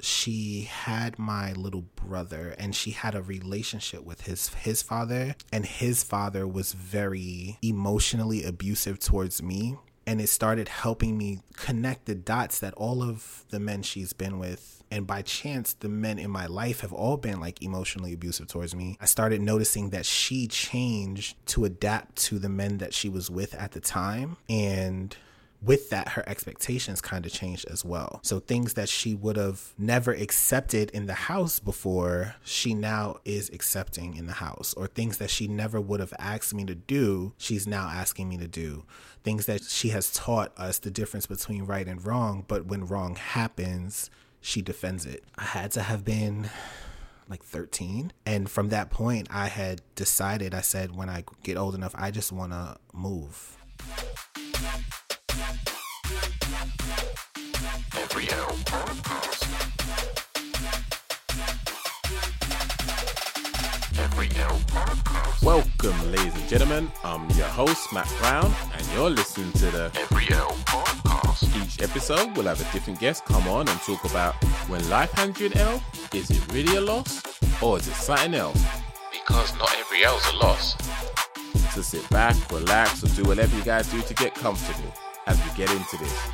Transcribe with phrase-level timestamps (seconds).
[0.00, 5.64] she had my little brother and she had a relationship with his his father and
[5.64, 12.14] his father was very emotionally abusive towards me and it started helping me connect the
[12.14, 16.30] dots that all of the men she's been with and by chance the men in
[16.30, 18.96] my life have all been like emotionally abusive towards me.
[19.00, 23.54] I started noticing that she changed to adapt to the men that she was with
[23.54, 25.16] at the time and
[25.62, 28.20] with that, her expectations kind of changed as well.
[28.22, 33.50] So things that she would have never accepted in the house before, she now is
[33.50, 34.74] accepting in the house.
[34.74, 38.36] Or things that she never would have asked me to do, she's now asking me
[38.38, 38.84] to do.
[39.24, 43.16] Things that she has taught us the difference between right and wrong, but when wrong
[43.16, 45.24] happens, she defends it.
[45.36, 46.50] I had to have been
[47.28, 48.12] like 13.
[48.24, 52.10] And from that point, I had decided, I said, when I get old enough, I
[52.10, 53.56] just want to move.
[57.94, 59.42] Every L podcast.
[63.98, 65.44] Every L podcast.
[65.44, 66.90] Welcome, ladies and gentlemen.
[67.04, 71.44] I'm your host, Matt Brown, and you're listening to the Every L podcast.
[71.62, 75.38] Each episode, we'll have a different guest come on and talk about when life hands
[75.38, 75.82] you an L,
[76.14, 77.22] is it really a loss
[77.60, 78.64] or is it something else?
[79.12, 80.78] Because not every L's a loss.
[81.74, 84.94] So sit back, relax, or do whatever you guys do to get comfortable
[85.26, 86.28] as we get into this.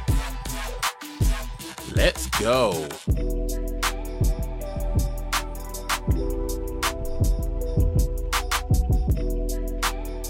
[1.94, 2.88] Let's go.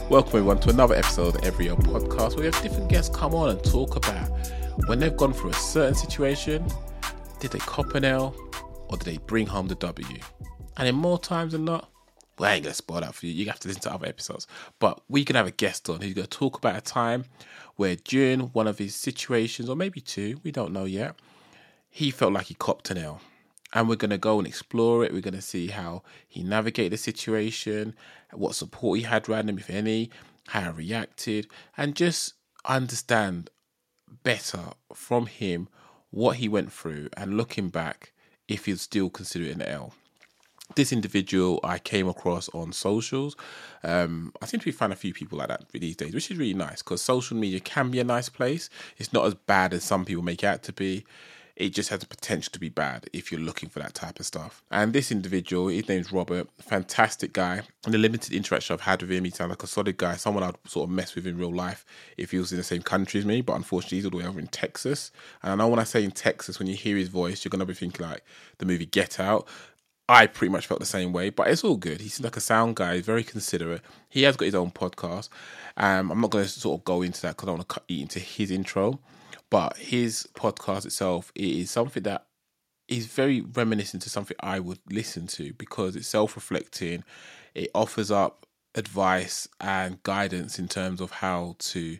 [0.09, 3.35] Welcome everyone to another episode of Every L Podcast where we have different guests come
[3.35, 4.29] on and talk about
[4.87, 6.67] when they've gone through a certain situation,
[7.41, 8.37] did they cop an L
[8.89, 10.19] or did they bring home the W?
[10.77, 11.93] And in more times than not,
[12.39, 13.33] well, I ain't gonna spoil that for you.
[13.33, 14.47] You have to listen to other episodes.
[14.79, 17.25] But we can have a guest on who's gonna talk about a time
[17.77, 21.17] where during one of his situations, or maybe two, we don't know yet,
[21.91, 23.21] he felt like he copped an L.
[23.75, 25.13] And we're gonna go and explore it.
[25.13, 27.95] We're gonna see how he navigated the situation,
[28.33, 30.11] what support he had around him, if any,
[30.49, 33.51] how he reacted, and just understand
[34.23, 35.69] better from him
[36.11, 38.13] what he went through and looking back
[38.47, 39.95] if he'd still consider it an L
[40.77, 43.37] this individual I came across on socials.
[43.83, 46.37] Um, I seem to be finding a few people like that these days, which is
[46.39, 48.71] really nice because social media can be a nice place.
[48.99, 51.05] It's not as bad as some people make it out to be.
[51.55, 54.27] It just has the potential to be bad if you're looking for that type of
[54.27, 54.65] stuff.
[54.71, 57.61] And this individual, his name's Robert, fantastic guy.
[57.85, 60.43] And the limited interaction I've had with him, he sounds like a solid guy, someone
[60.43, 61.85] I'd sort of mess with in real life
[62.17, 63.43] if he was in the same country as me.
[63.43, 65.13] But unfortunately, he's all the way over in Texas.
[65.43, 67.61] And I know when I say in Texas, when you hear his voice, you're going
[67.61, 68.25] to be thinking like
[68.57, 69.47] the movie Get Out.
[70.09, 72.01] I pretty much felt the same way, but it's all good.
[72.01, 72.97] He seems like a sound guy.
[72.97, 73.83] He's very considerate.
[74.09, 75.29] He has got his own podcast.
[75.77, 77.85] Um, I'm not going to sort of go into that because I want to cut
[77.89, 79.01] into his intro.
[79.49, 82.27] But his podcast itself is something that
[82.89, 87.05] is very reminiscent to something I would listen to because it's self reflecting.
[87.55, 91.99] It offers up advice and guidance in terms of how to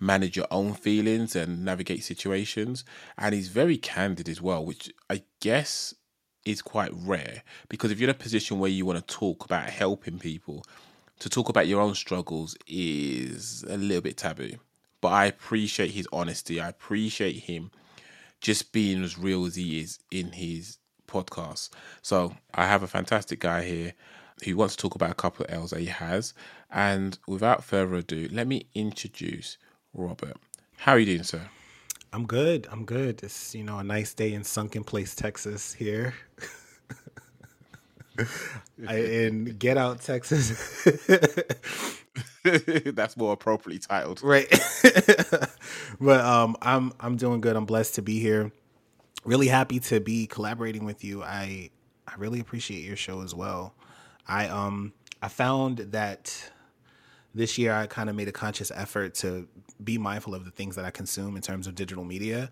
[0.00, 2.84] manage your own feelings and navigate situations.
[3.16, 5.94] And he's very candid as well, which I guess
[6.44, 9.68] is quite rare because if you're in a position where you want to talk about
[9.68, 10.64] helping people,
[11.18, 14.56] to talk about your own struggles is a little bit taboo.
[15.00, 16.60] But I appreciate his honesty.
[16.60, 17.70] I appreciate him
[18.40, 21.70] just being as real as he is in his podcast.
[22.02, 23.94] So I have a fantastic guy here
[24.44, 26.34] who wants to talk about a couple of L's that he has.
[26.70, 29.56] And without further ado, let me introduce
[29.92, 30.36] Robert.
[30.78, 31.48] How are you doing, sir?
[32.14, 32.68] I'm good.
[32.70, 33.24] I'm good.
[33.24, 35.74] It's you know a nice day in Sunken Place, Texas.
[35.74, 36.14] Here,
[38.86, 40.84] I, in Get Out, Texas.
[42.44, 44.46] That's more appropriately titled, right?
[46.00, 47.56] but um, I'm I'm doing good.
[47.56, 48.52] I'm blessed to be here.
[49.24, 51.24] Really happy to be collaborating with you.
[51.24, 51.70] I
[52.06, 53.74] I really appreciate your show as well.
[54.28, 56.52] I um I found that
[57.34, 59.48] this year I kind of made a conscious effort to
[59.82, 62.50] be mindful of the things that I consume in terms of digital media.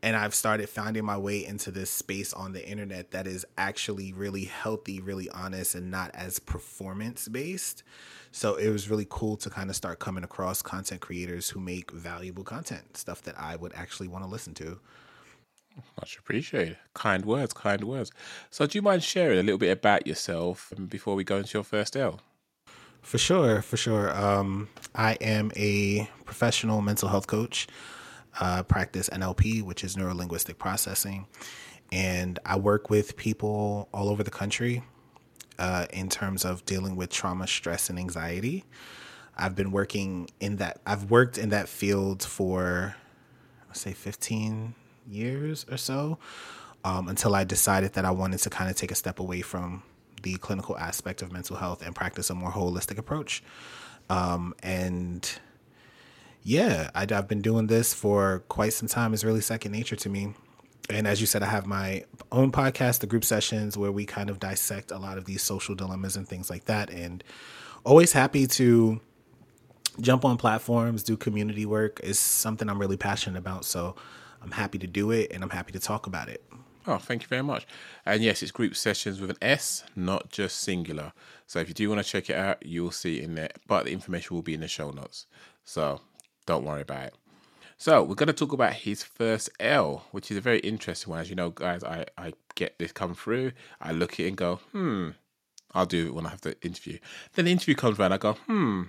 [0.00, 4.12] And I've started finding my way into this space on the internet that is actually
[4.12, 7.82] really healthy, really honest, and not as performance based.
[8.30, 11.90] So it was really cool to kind of start coming across content creators who make
[11.90, 14.78] valuable content, stuff that I would actually want to listen to.
[15.98, 16.76] Much appreciated.
[16.94, 18.10] Kind words, kind words.
[18.50, 21.56] So, do you mind sharing a little bit about yourself um, before we go into
[21.56, 22.20] your first L?
[23.02, 24.14] For sure, for sure.
[24.16, 27.66] Um, I am a professional mental health coach.
[28.40, 31.26] Uh, practice NLP, which is neuro linguistic processing,
[31.90, 34.84] and I work with people all over the country
[35.58, 38.64] uh, in terms of dealing with trauma, stress, and anxiety.
[39.36, 40.80] I've been working in that.
[40.86, 42.94] I've worked in that field for,
[43.72, 44.74] say, fifteen
[45.08, 46.18] years or so
[46.84, 49.82] um, until I decided that I wanted to kind of take a step away from
[50.22, 53.42] the clinical aspect of mental health and practice a more holistic approach.
[54.10, 55.30] Um, and
[56.42, 59.14] yeah, I, I've been doing this for quite some time.
[59.14, 60.34] It's really second nature to me.
[60.90, 64.30] And as you said, I have my own podcast, the group sessions, where we kind
[64.30, 66.88] of dissect a lot of these social dilemmas and things like that.
[66.88, 67.22] And
[67.84, 69.00] always happy to
[70.00, 73.64] jump on platforms, do community work is something I'm really passionate about.
[73.64, 73.96] So
[74.42, 76.42] I'm happy to do it and I'm happy to talk about it.
[76.88, 77.66] Oh, thank you very much.
[78.06, 81.12] And yes, it's group sessions with an S, not just singular.
[81.46, 83.50] So if you do want to check it out, you'll see it in there.
[83.66, 85.26] But the information will be in the show notes.
[85.64, 86.00] So
[86.46, 87.14] don't worry about it.
[87.76, 91.20] So we're going to talk about his first L, which is a very interesting one.
[91.20, 93.52] As you know, guys, I, I get this come through.
[93.82, 95.10] I look at it and go, hmm,
[95.74, 96.98] I'll do it when I have the interview.
[97.34, 98.14] Then the interview comes around.
[98.14, 98.84] I go, hmm,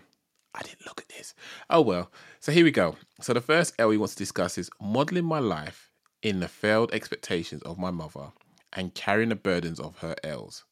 [0.55, 1.33] I didn't look at this.
[1.69, 2.11] Oh well.
[2.39, 2.95] So here we go.
[3.19, 5.88] So the first L we want to discuss is modeling my life
[6.21, 8.31] in the failed expectations of my mother
[8.73, 10.63] and carrying the burdens of her ills.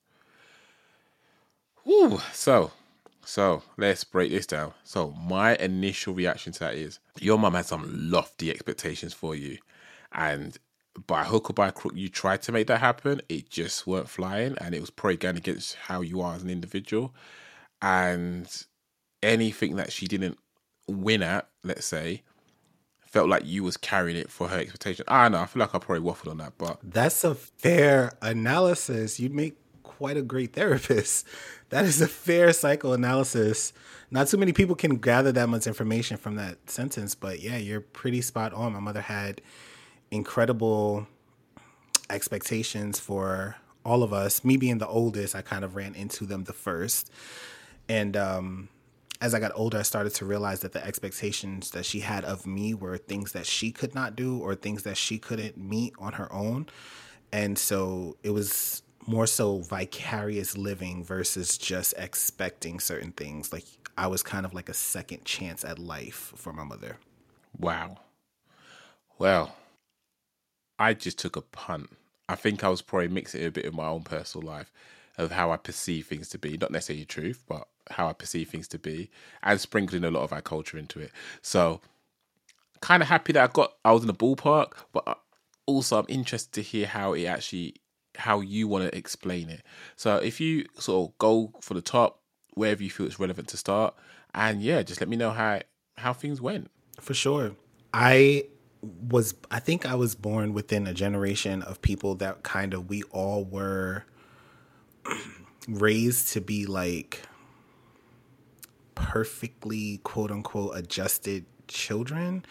[1.86, 2.20] Woo.
[2.34, 2.72] So,
[3.24, 4.74] so let's break this down.
[4.84, 9.58] So my initial reaction to that is your mum had some lofty expectations for you,
[10.12, 10.58] and
[11.06, 13.22] by hook or by crook, you tried to make that happen.
[13.30, 16.50] It just weren't flying, and it was probably going against how you are as an
[16.50, 17.14] individual.
[17.82, 18.50] And
[19.22, 20.40] anything that she didn't
[20.88, 22.24] win at, let's say,
[23.08, 25.06] felt like you was carrying it for her expectation.
[25.08, 29.20] I know, I feel like I probably waffled on that, but that's a fair analysis.
[29.20, 31.26] You make quite a great therapist.
[31.70, 33.74] That is a fair psychoanalysis.
[34.10, 37.82] Not too many people can gather that much information from that sentence, but yeah, you're
[37.82, 38.72] pretty spot on.
[38.72, 39.42] My mother had
[40.10, 41.08] incredible
[42.10, 44.46] expectations for all of us.
[44.46, 47.12] Me being the oldest, I kind of ran into them the first.
[47.90, 48.70] And um
[49.22, 52.46] as I got older, I started to realize that the expectations that she had of
[52.46, 56.14] me were things that she could not do or things that she couldn't meet on
[56.14, 56.68] her own.
[57.32, 63.52] And so it was more so vicarious living versus just expecting certain things.
[63.52, 63.66] Like
[63.98, 66.98] I was kind of like a second chance at life for my mother.
[67.58, 68.00] Wow.
[69.18, 69.56] Well,
[70.78, 71.90] I just took a punt.
[72.30, 74.72] I think I was probably mixing a bit of my own personal life
[75.18, 76.58] of how I perceive things to be.
[76.58, 79.10] Not necessarily truth, but how I perceive things to be,
[79.44, 81.12] and sprinkling a lot of our culture into it.
[81.42, 81.82] So,
[82.82, 85.16] kind of happy that I got I was in the ballpark, but uh,
[85.66, 87.76] also I'm interested to hear how it actually
[88.16, 89.64] how you want to explain it.
[89.96, 92.22] So, if you sort of go for the top,
[92.54, 93.96] wherever you feel it's relevant to start,
[94.34, 95.62] and yeah, just let me know how
[95.98, 96.70] how things went.
[97.00, 97.52] For sure,
[97.94, 98.46] I
[98.82, 103.04] was I think I was born within a generation of people that kind of we
[103.04, 104.06] all were
[105.68, 107.22] raised to be like
[108.98, 112.44] perfectly quote unquote adjusted children.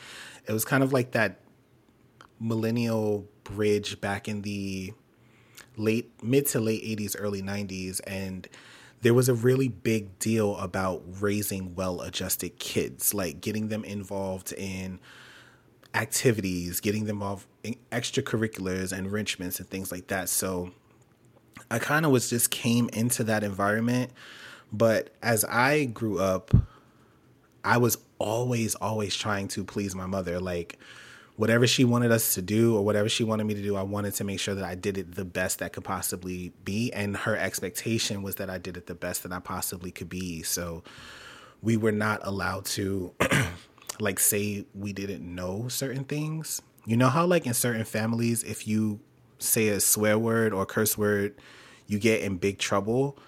[0.46, 1.40] It was kind of like that
[2.38, 4.92] millennial bridge back in the
[5.76, 8.48] late mid to late 80s early 90s and
[9.02, 14.52] there was a really big deal about raising well adjusted kids like getting them involved
[14.52, 14.98] in
[15.94, 20.70] activities getting them involved in extracurriculars enrichments and things like that so
[21.70, 24.10] i kind of was just came into that environment
[24.72, 26.52] but as I grew up,
[27.64, 30.40] I was always, always trying to please my mother.
[30.40, 30.78] Like,
[31.36, 34.14] whatever she wanted us to do or whatever she wanted me to do, I wanted
[34.14, 36.92] to make sure that I did it the best that could possibly be.
[36.92, 40.42] And her expectation was that I did it the best that I possibly could be.
[40.42, 40.82] So
[41.62, 43.12] we were not allowed to,
[44.00, 46.62] like, say we didn't know certain things.
[46.86, 49.00] You know how, like, in certain families, if you
[49.38, 51.34] say a swear word or curse word,
[51.86, 53.18] you get in big trouble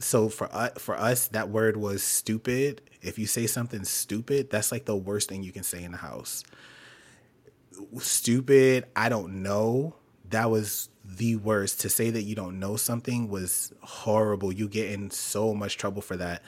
[0.00, 2.80] so for us, for us, that word was stupid.
[3.00, 5.98] If you say something stupid, that's like the worst thing you can say in the
[5.98, 6.44] house.
[7.98, 9.96] Stupid, I don't know.
[10.30, 11.80] That was the worst.
[11.80, 14.52] To say that you don't know something was horrible.
[14.52, 16.42] You get in so much trouble for that.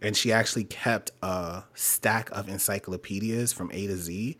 [0.00, 4.38] And she actually kept a stack of encyclopedias from A to Z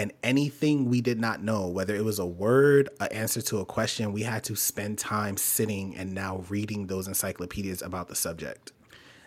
[0.00, 3.66] and anything we did not know, whether it was a word, an answer to a
[3.66, 8.72] question, we had to spend time sitting and now reading those encyclopedias about the subject.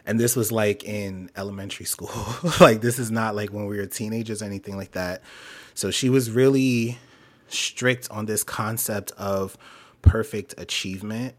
[0.07, 2.09] And this was like in elementary school.
[2.59, 5.21] like, this is not like when we were teenagers or anything like that.
[5.75, 6.97] So she was really
[7.49, 9.55] strict on this concept of
[10.01, 11.35] perfect achievement.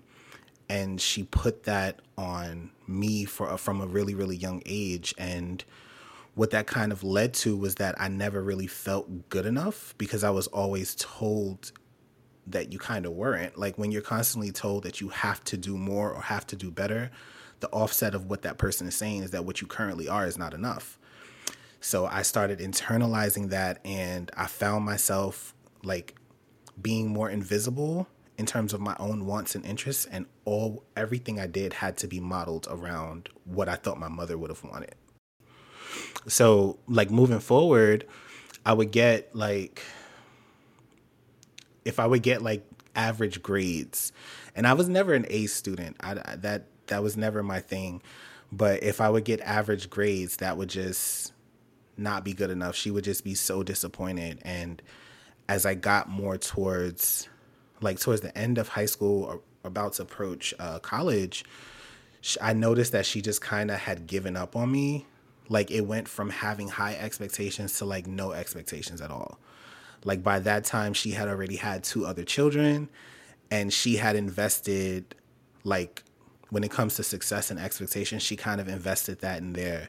[0.69, 5.13] And she put that on me for from a really, really young age.
[5.19, 5.65] And
[6.35, 10.25] what that kind of led to was that I never really felt good enough because
[10.25, 11.73] I was always told
[12.47, 13.57] that you kind of weren't.
[13.57, 16.71] Like when you're constantly told that you have to do more or have to do
[16.71, 17.11] better,
[17.61, 20.37] the offset of what that person is saying is that what you currently are is
[20.37, 20.99] not enough.
[21.81, 26.15] So I started internalizing that and I found myself like
[26.81, 31.47] being more invisible in terms of my own wants and interests and all everything I
[31.47, 34.97] did had to be modeled around what I thought my mother would have wanted.
[36.27, 38.07] So, like moving forward,
[38.65, 39.83] I would get like
[41.85, 44.13] if I would get like average grades,
[44.55, 45.97] and I was never an A student.
[46.01, 48.03] I, that that was never my thing.
[48.53, 51.33] But if I would get average grades, that would just
[51.97, 52.77] not be good enough.
[52.77, 54.39] She would just be so disappointed.
[54.43, 54.81] And
[55.49, 57.29] as I got more towards,
[57.81, 61.45] like towards the end of high school, or about to approach uh, college,
[62.41, 65.07] I noticed that she just kind of had given up on me.
[65.49, 69.39] Like it went from having high expectations to like no expectations at all.
[70.05, 72.89] Like by that time, she had already had two other children
[73.51, 75.15] and she had invested,
[75.65, 76.03] like,
[76.51, 79.89] when it comes to success and expectations, she kind of invested that in there.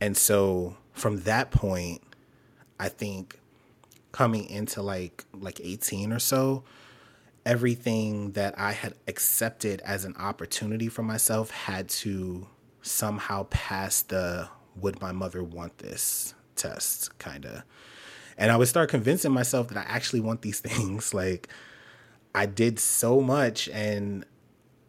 [0.00, 2.02] And so from that point,
[2.80, 3.38] I think
[4.10, 6.64] coming into like like 18 or so,
[7.46, 12.46] everything that I had accepted as an opportunity for myself had to
[12.82, 17.62] somehow pass the would my mother want this test kind of
[18.36, 21.14] and I would start convincing myself that I actually want these things.
[21.14, 21.48] Like
[22.34, 24.24] I did so much and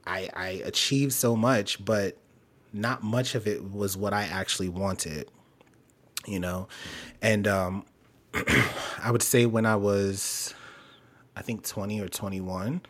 [0.05, 2.17] I I achieved so much, but
[2.71, 5.29] not much of it was what I actually wanted.
[6.25, 6.67] You know?
[7.21, 7.85] And um
[9.03, 10.53] I would say when I was
[11.35, 12.81] I think 20 or 21,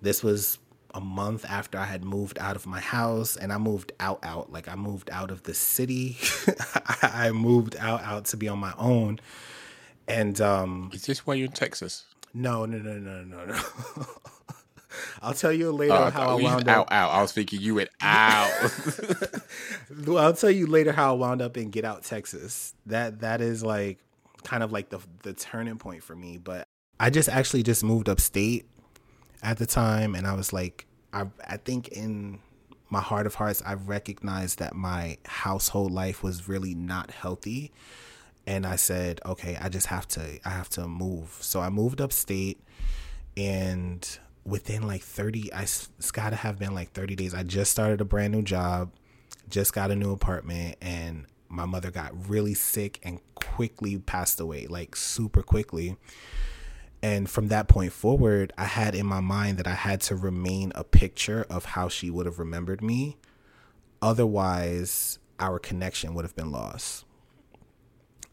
[0.00, 0.58] this was
[0.94, 4.50] a month after I had moved out of my house and I moved out out
[4.50, 6.16] like I moved out of the city.
[7.02, 9.20] I moved out out to be on my own
[10.06, 12.04] and um, is this why you're in Texas?
[12.32, 13.60] No, no, no, no, no, no.
[15.22, 16.92] I'll tell you later uh, how I wound out, up.
[16.92, 18.52] Out, I was thinking you went out.
[20.06, 22.74] well, I'll tell you later how I wound up in Get Out, Texas.
[22.86, 23.98] That that is like
[24.44, 26.38] kind of like the the turning point for me.
[26.38, 26.68] But
[27.00, 28.66] I just actually just moved upstate
[29.44, 32.40] at the time, and I was like, I I think in
[32.90, 37.72] my heart of hearts, I recognized that my household life was really not healthy
[38.46, 41.36] and I said, okay, I just have to, I have to move.
[41.40, 42.60] So I moved upstate,
[43.36, 44.06] and
[44.44, 47.34] within like 30, I, it's got to have been like 30 days.
[47.34, 48.90] I just started a brand new job,
[49.48, 54.66] just got a new apartment, and my mother got really sick and quickly passed away,
[54.66, 55.96] like super quickly.
[57.04, 60.72] And from that point forward, I had in my mind that I had to remain
[60.74, 63.18] a picture of how she would have remembered me.
[64.00, 67.04] Otherwise, our connection would have been lost.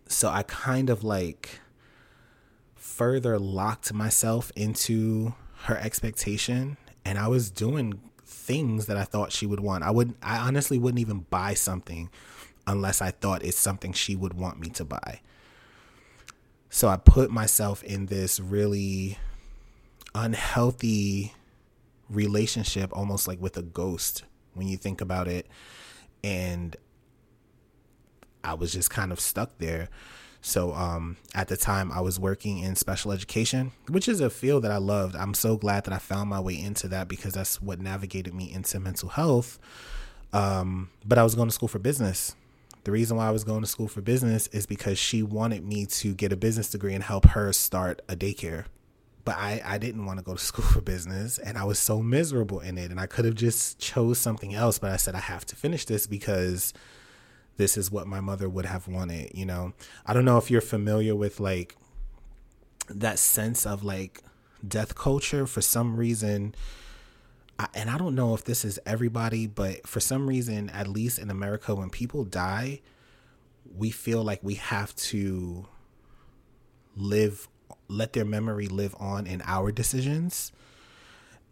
[0.07, 1.59] So I kind of like
[2.73, 9.45] further locked myself into her expectation and I was doing things that I thought she
[9.45, 9.83] would want.
[9.83, 12.09] I would I honestly wouldn't even buy something
[12.65, 15.19] unless I thought it's something she would want me to buy.
[16.73, 19.17] So I put myself in this really
[20.15, 21.33] unhealthy
[22.09, 24.23] relationship almost like with a ghost
[24.53, 25.47] when you think about it
[26.23, 26.77] and
[28.41, 29.89] I was just kind of stuck there.
[30.41, 34.63] So um, at the time, I was working in special education, which is a field
[34.63, 35.15] that I loved.
[35.15, 38.51] I'm so glad that I found my way into that because that's what navigated me
[38.51, 39.59] into mental health.
[40.33, 42.33] Um, but I was going to school for business.
[42.83, 45.85] The reason why I was going to school for business is because she wanted me
[45.85, 48.65] to get a business degree and help her start a daycare.
[49.23, 52.01] But I, I didn't want to go to school for business and I was so
[52.01, 52.89] miserable in it.
[52.89, 55.85] And I could have just chose something else, but I said I have to finish
[55.85, 56.73] this because
[57.57, 59.73] this is what my mother would have wanted, you know.
[60.05, 61.75] I don't know if you're familiar with like
[62.89, 64.23] that sense of like
[64.67, 66.55] death culture for some reason
[67.73, 71.29] And I don't know if this is everybody, but for some reason, at least in
[71.29, 72.81] America, when people die,
[73.75, 75.67] we feel like we have to
[76.95, 77.47] live,
[77.87, 80.51] let their memory live on in our decisions.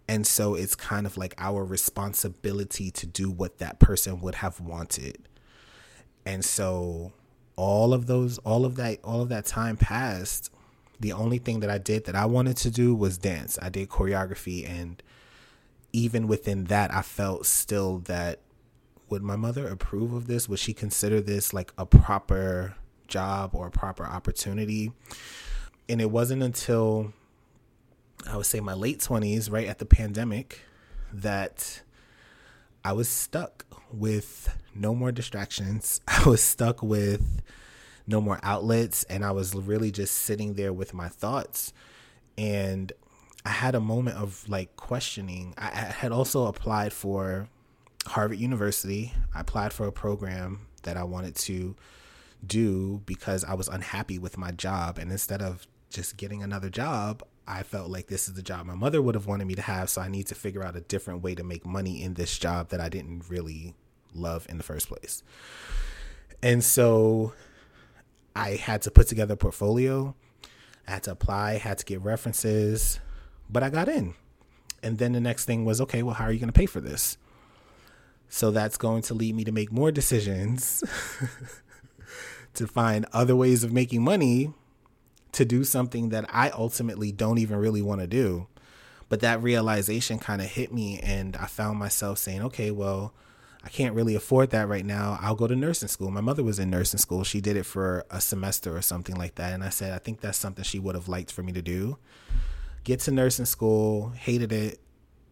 [0.07, 4.59] And so it's kind of like our responsibility to do what that person would have
[4.59, 5.17] wanted.
[6.25, 7.13] And so
[7.55, 10.49] all of those all of that all of that time passed.
[10.99, 13.59] The only thing that I did that I wanted to do was dance.
[13.61, 15.01] I did choreography and
[15.91, 18.39] even within that I felt still that
[19.09, 20.47] would my mother approve of this?
[20.47, 22.75] Would she consider this like a proper
[23.07, 24.91] job or a proper opportunity?
[25.87, 27.13] And it wasn't until
[28.27, 30.61] I would say my late 20s, right at the pandemic,
[31.11, 31.81] that
[32.83, 36.01] I was stuck with no more distractions.
[36.07, 37.41] I was stuck with
[38.07, 41.73] no more outlets and I was really just sitting there with my thoughts.
[42.37, 42.91] And
[43.45, 45.53] I had a moment of like questioning.
[45.57, 47.47] I had also applied for
[48.05, 49.13] Harvard University.
[49.33, 51.75] I applied for a program that I wanted to
[52.45, 54.97] do because I was unhappy with my job.
[54.97, 58.75] And instead of just getting another job, I felt like this is the job my
[58.75, 61.23] mother would have wanted me to have, so I need to figure out a different
[61.23, 63.73] way to make money in this job that I didn't really
[64.13, 65.23] love in the first place.
[66.43, 67.33] And so
[68.35, 70.15] I had to put together a portfolio.
[70.87, 72.99] I had to apply, had to get references,
[73.49, 74.13] but I got in.
[74.81, 76.79] And then the next thing was, okay, well, how are you going to pay for
[76.79, 77.17] this?
[78.29, 80.83] So that's going to lead me to make more decisions
[82.53, 84.53] to find other ways of making money
[85.31, 88.47] to do something that I ultimately don't even really want to do.
[89.09, 93.13] But that realization kind of hit me, and I found myself saying, okay, well,
[93.63, 95.17] I can't really afford that right now.
[95.21, 96.11] I'll go to nursing school.
[96.11, 97.23] My mother was in nursing school.
[97.23, 99.53] She did it for a semester or something like that.
[99.53, 101.97] And I said, I think that's something she would have liked for me to do.
[102.83, 104.79] Get to nursing school, hated it.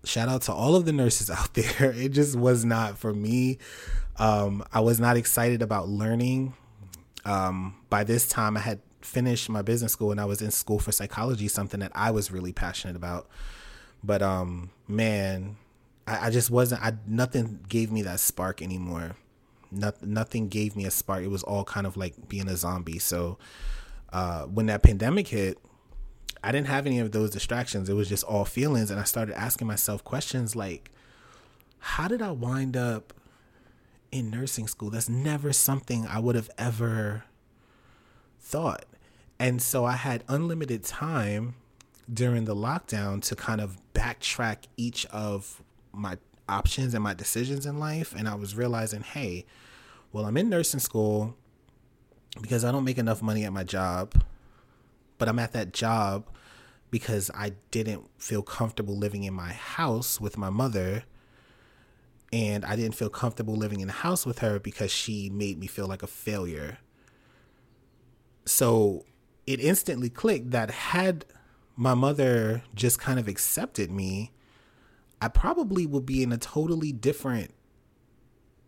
[0.04, 1.92] Shout out to all of the nurses out there.
[1.92, 3.58] It just was not for me.
[4.18, 6.54] Um, I was not excited about learning.
[7.26, 10.80] Um, by this time, I had finished my business school and I was in school
[10.80, 13.28] for psychology, something that I was really passionate about.
[14.04, 15.58] But um, man,
[16.08, 16.82] I, I just wasn't.
[16.84, 19.16] I nothing gave me that spark anymore.
[19.72, 21.24] Nothing, nothing gave me a spark.
[21.24, 23.00] It was all kind of like being a zombie.
[23.00, 23.38] So
[24.14, 25.58] uh, when that pandemic hit,
[26.44, 27.90] I didn't have any of those distractions.
[27.90, 30.92] It was just all feelings, and I started asking myself questions like,
[31.80, 33.14] "How did I wind up
[34.12, 34.90] in nursing school?
[34.90, 37.24] That's never something I would have ever
[38.40, 38.86] thought."
[39.40, 41.56] And so I had unlimited time
[42.12, 46.18] during the lockdown to kind of backtrack each of my
[46.48, 48.16] options and my decisions in life.
[48.18, 49.46] And I was realizing, hey,
[50.12, 51.36] well, I'm in nursing school
[52.42, 54.24] because I don't make enough money at my job,
[55.18, 56.28] but I'm at that job
[56.90, 61.04] because I didn't feel comfortable living in my house with my mother.
[62.32, 65.68] And I didn't feel comfortable living in the house with her because she made me
[65.68, 66.80] feel like a failure.
[68.46, 69.06] So
[69.46, 71.26] it instantly clicked that had
[71.76, 74.32] my mother just kind of accepted me,
[75.22, 77.54] I probably would be in a totally different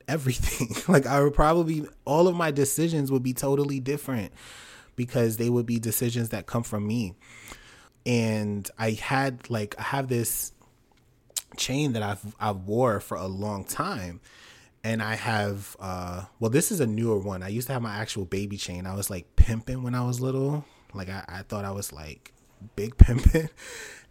[0.07, 0.75] everything.
[0.93, 4.31] like I would probably all of my decisions would be totally different
[4.99, 7.15] because they would be decisions that come from me.
[8.05, 10.51] And I had like I have this
[11.55, 14.19] chain that I've I've wore for a long time.
[14.83, 17.41] And I have uh well this is a newer one.
[17.41, 18.85] I used to have my actual baby chain.
[18.85, 20.65] I was like pimping when I was little.
[20.93, 22.33] Like I, I thought I was like
[22.75, 23.49] big pimping.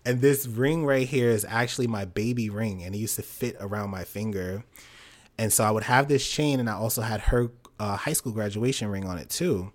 [0.06, 3.56] And this ring right here is actually my baby ring, and it used to fit
[3.60, 4.64] around my finger.
[5.36, 8.32] And so I would have this chain, and I also had her uh, high school
[8.32, 9.70] graduation ring on it too.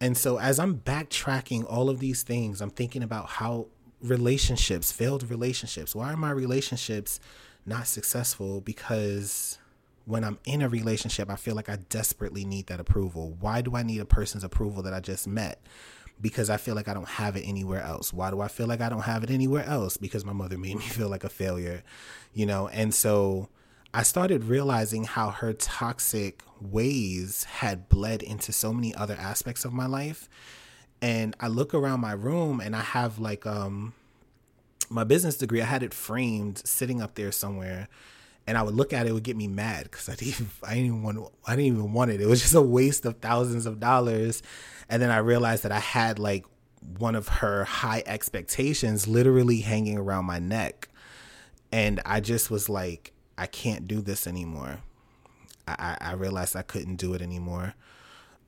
[0.00, 3.66] And so as I'm backtracking all of these things, I'm thinking about how
[4.00, 7.20] relationships, failed relationships, why are my relationships
[7.66, 8.60] not successful?
[8.62, 9.58] Because
[10.06, 13.36] when I'm in a relationship, I feel like I desperately need that approval.
[13.40, 15.60] Why do I need a person's approval that I just met?
[16.20, 18.12] because I feel like I don't have it anywhere else.
[18.12, 19.96] Why do I feel like I don't have it anywhere else?
[19.96, 21.82] Because my mother made me feel like a failure,
[22.34, 22.68] you know?
[22.68, 23.48] And so
[23.92, 29.72] I started realizing how her toxic ways had bled into so many other aspects of
[29.72, 30.28] my life.
[31.02, 33.94] And I look around my room and I have like um
[34.90, 37.88] my business degree, I had it framed sitting up there somewhere
[38.46, 40.74] and I would look at it, it would get me mad because I didn't, I
[40.74, 42.20] didn't even want, I didn't even want it.
[42.20, 44.42] It was just a waste of thousands of dollars.
[44.88, 46.44] And then I realized that I had like
[46.98, 50.88] one of her high expectations literally hanging around my neck,
[51.70, 54.80] and I just was like, I can't do this anymore.
[55.66, 57.74] I, I realized I couldn't do it anymore.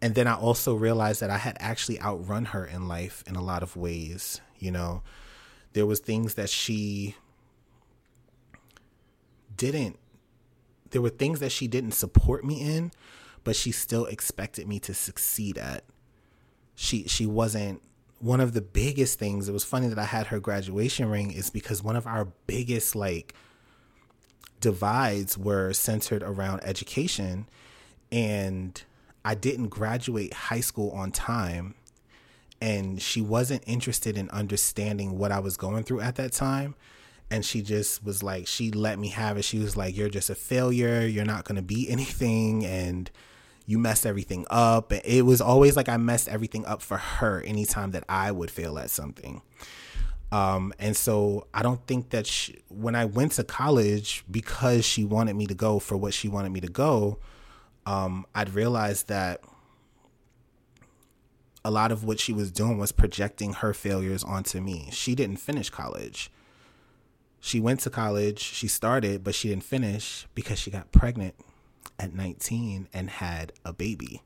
[0.03, 3.43] And then I also realized that I had actually outrun her in life in a
[3.43, 4.41] lot of ways.
[4.59, 5.03] You know,
[5.73, 7.17] there was things that she
[9.57, 9.99] didn't
[10.91, 12.93] there were things that she didn't support me in,
[13.45, 15.85] but she still expected me to succeed at.
[16.75, 17.81] She she wasn't
[18.19, 19.49] one of the biggest things.
[19.49, 22.95] It was funny that I had her graduation ring is because one of our biggest
[22.95, 23.35] like
[24.63, 27.47] divides were centered around education
[28.11, 28.83] and
[29.25, 31.75] I didn't graduate high school on time
[32.61, 36.77] and she wasn't interested in understanding what I was going through at that time
[37.31, 39.45] and she just was like she let me have it.
[39.45, 41.03] She was like you're just a failure.
[41.03, 43.11] You're not going to be anything and
[43.67, 44.93] you messed everything up.
[44.93, 48.79] It was always like i messed everything up for her anytime that i would fail
[48.79, 49.43] at something
[50.33, 55.05] um, and so i don't think that she, when i went to college because she
[55.05, 57.19] wanted me to go for what she wanted me to go
[57.87, 59.41] um, i'd realized that
[61.65, 65.37] a lot of what she was doing was projecting her failures onto me she didn't
[65.37, 66.31] finish college
[67.45, 71.35] she went to college, she started, but she didn't finish because she got pregnant
[71.99, 74.23] at 19 and had a baby.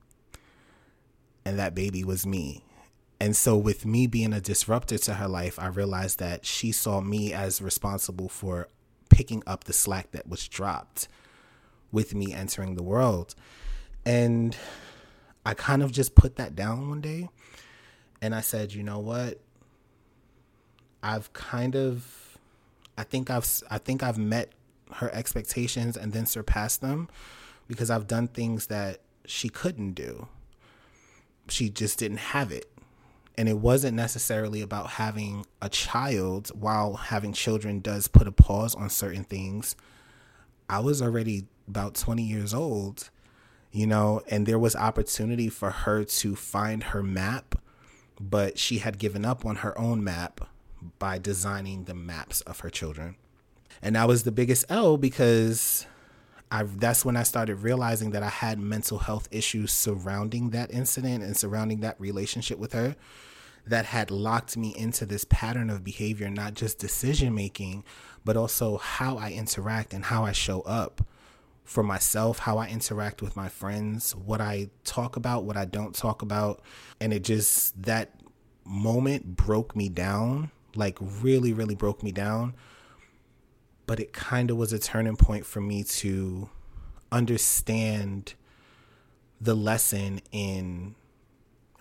[1.42, 2.65] And that baby was me.
[3.18, 7.00] And so, with me being a disruptor to her life, I realized that she saw
[7.00, 8.68] me as responsible for
[9.08, 11.08] picking up the slack that was dropped
[11.90, 13.34] with me entering the world.
[14.04, 14.56] And
[15.46, 17.28] I kind of just put that down one day
[18.20, 19.40] and I said, you know what?
[21.02, 22.38] I've kind of
[22.98, 24.52] I think I've I think I've met
[24.94, 27.08] her expectations and then surpassed them
[27.68, 30.28] because I've done things that she couldn't do.
[31.48, 32.70] She just didn't have it.
[33.38, 38.74] And it wasn't necessarily about having a child while having children does put a pause
[38.74, 39.76] on certain things.
[40.70, 43.10] I was already about 20 years old,
[43.72, 47.56] you know, and there was opportunity for her to find her map,
[48.18, 50.40] but she had given up on her own map
[50.98, 53.16] by designing the maps of her children.
[53.82, 55.86] And that was the biggest L because
[56.50, 61.24] I that's when I started realizing that I had mental health issues surrounding that incident
[61.24, 62.96] and surrounding that relationship with her
[63.66, 67.82] that had locked me into this pattern of behavior, not just decision making,
[68.24, 71.02] but also how I interact and how I show up
[71.64, 75.96] for myself, how I interact with my friends, what I talk about, what I don't
[75.96, 76.62] talk about.
[77.00, 78.12] And it just, that
[78.64, 82.54] moment broke me down, like really, really broke me down
[83.86, 86.50] but it kind of was a turning point for me to
[87.12, 88.34] understand
[89.40, 90.94] the lesson in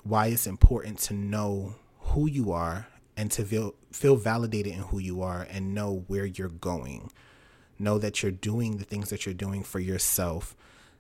[0.04, 2.88] why it's important to know who you are
[3.18, 7.12] and to feel feel validated in who you are and know where you're going.
[7.80, 10.56] Know that you're doing the things that you're doing for yourself,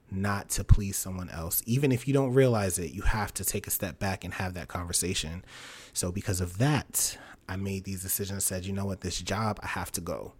[0.09, 1.61] not to please someone else.
[1.65, 4.55] Even if you don't realize it, you have to take a step back and have
[4.55, 5.45] that conversation.
[5.93, 9.67] So because of that, I made these decisions said, you know what, this job I
[9.67, 10.33] have to go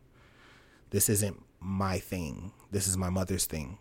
[0.96, 2.54] this isn't my thing.
[2.72, 3.78] This is my mother's thing.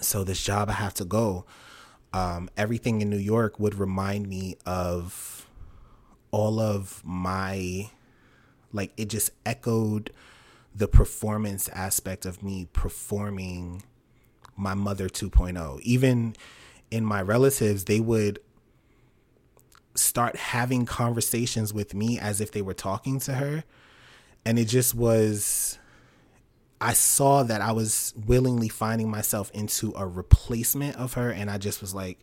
[0.00, 1.46] So this job I have to go.
[2.12, 5.48] Um, everything in New York would remind me of
[6.32, 7.90] all of my
[8.72, 10.10] like it just echoed
[10.74, 13.84] the performance aspect of me performing
[14.56, 16.34] my mother 2.0 even
[16.90, 18.40] in my relatives they would
[19.94, 23.62] start having conversations with me as if they were talking to her
[24.44, 25.78] and it just was
[26.84, 31.56] I saw that I was willingly finding myself into a replacement of her, and I
[31.56, 32.18] just was like,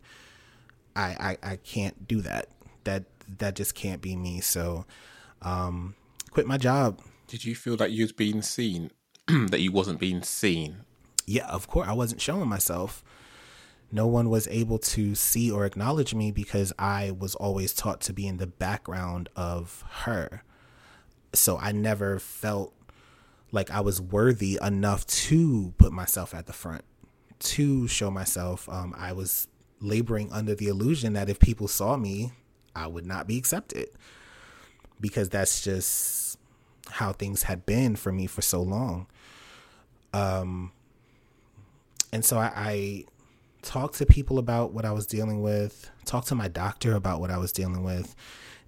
[0.95, 2.50] I I, I can't do that.
[2.84, 3.06] That
[3.39, 4.39] that just can't be me.
[4.39, 4.86] So,
[5.41, 5.95] um,
[6.30, 7.02] quit my job.
[7.26, 8.91] Did you feel that you was being seen,
[9.28, 10.78] that you wasn't being seen?
[11.26, 11.88] Yeah, of course.
[11.88, 13.04] I wasn't showing myself.
[13.91, 18.13] No one was able to see or acknowledge me because I was always taught to
[18.13, 20.43] be in the background of her.
[21.34, 22.74] So I never felt
[23.51, 26.83] like I was worthy enough to put myself at the front,
[27.39, 28.69] to show myself.
[28.69, 29.47] Um, I was
[29.79, 32.31] laboring under the illusion that if people saw me,
[32.75, 33.89] I would not be accepted
[34.99, 36.37] because that's just
[36.89, 39.07] how things had been for me for so long.
[40.13, 40.71] Um,
[42.13, 43.05] and so I, I
[43.61, 47.31] talked to people about what I was dealing with, talked to my doctor about what
[47.31, 48.15] I was dealing with,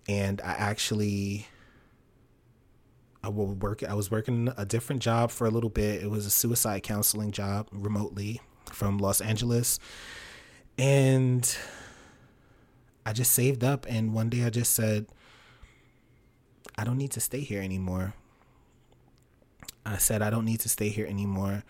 [0.07, 1.47] and I actually
[3.23, 3.83] I will work.
[3.83, 6.03] I was working a different job for a little bit.
[6.03, 9.79] It was a suicide counseling job remotely from Los Angeles,
[10.77, 11.57] and
[13.05, 13.85] I just saved up.
[13.87, 15.07] And one day I just said,
[16.77, 18.13] I don't need to stay here anymore.
[19.85, 21.63] I said I don't need to stay here anymore.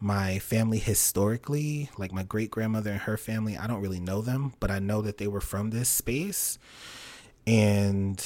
[0.00, 4.52] My family historically, like my great grandmother and her family, I don't really know them,
[4.58, 6.58] but I know that they were from this space,
[7.46, 8.24] and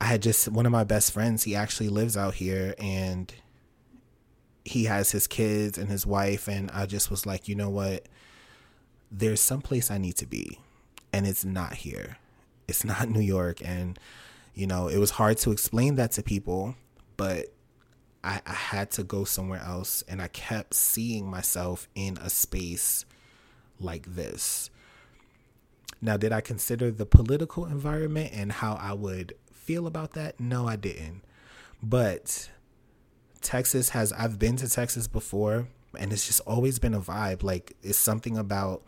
[0.00, 3.32] I had just one of my best friends, he actually lives out here and
[4.64, 8.06] he has his kids and his wife and I just was like, you know what?
[9.10, 10.60] There's some place I need to be
[11.12, 12.18] and it's not here.
[12.68, 13.98] It's not New York and
[14.54, 16.74] you know, it was hard to explain that to people,
[17.16, 17.46] but
[18.24, 23.04] I, I had to go somewhere else and I kept seeing myself in a space
[23.78, 24.70] like this.
[26.00, 29.34] Now, did I consider the political environment and how I would
[29.68, 30.40] feel about that?
[30.40, 31.20] No, I didn't.
[31.82, 32.48] But
[33.42, 37.42] Texas has, I've been to Texas before and it's just always been a vibe.
[37.42, 38.82] Like, it's something about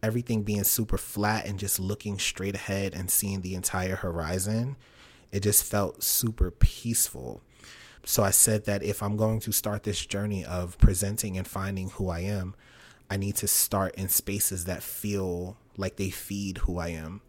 [0.00, 4.76] everything being super flat and just looking straight ahead and seeing the entire horizon.
[5.32, 7.40] It just felt super peaceful.
[8.04, 11.90] So I said that if I'm going to start this journey of presenting and finding
[11.90, 12.54] who I am,
[13.10, 17.22] I need to start in spaces that feel like they feed who I am.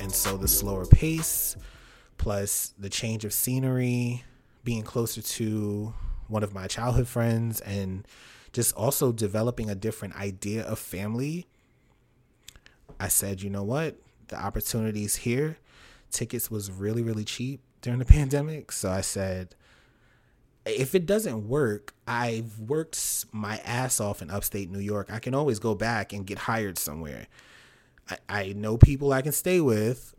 [0.00, 1.56] And so the slower pace,
[2.18, 4.24] plus the change of scenery,
[4.64, 5.94] being closer to
[6.26, 8.06] one of my childhood friends, and
[8.52, 11.46] just also developing a different idea of family.
[12.98, 13.96] I said, you know what?
[14.28, 15.58] The opportunity's here.
[16.10, 18.72] Tickets was really, really cheap during the pandemic.
[18.72, 19.54] So I said,
[20.64, 25.08] if it doesn't work, I've worked my ass off in upstate New York.
[25.12, 27.26] I can always go back and get hired somewhere.
[28.08, 30.14] I, I know people I can stay with.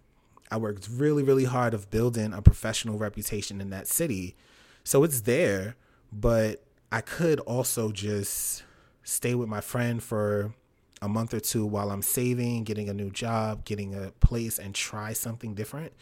[0.51, 4.35] I worked really, really hard of building a professional reputation in that city.
[4.83, 5.75] So it's there,
[6.11, 8.63] but I could also just
[9.03, 10.53] stay with my friend for
[11.01, 14.75] a month or two while I'm saving, getting a new job, getting a place, and
[14.75, 15.93] try something different.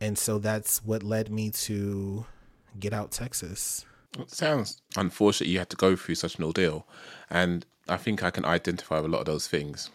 [0.00, 2.26] And so that's what led me to
[2.78, 3.84] get out Texas.
[4.18, 6.86] It sounds unfortunate you had to go through such an ordeal.
[7.30, 9.90] And I think I can identify with a lot of those things.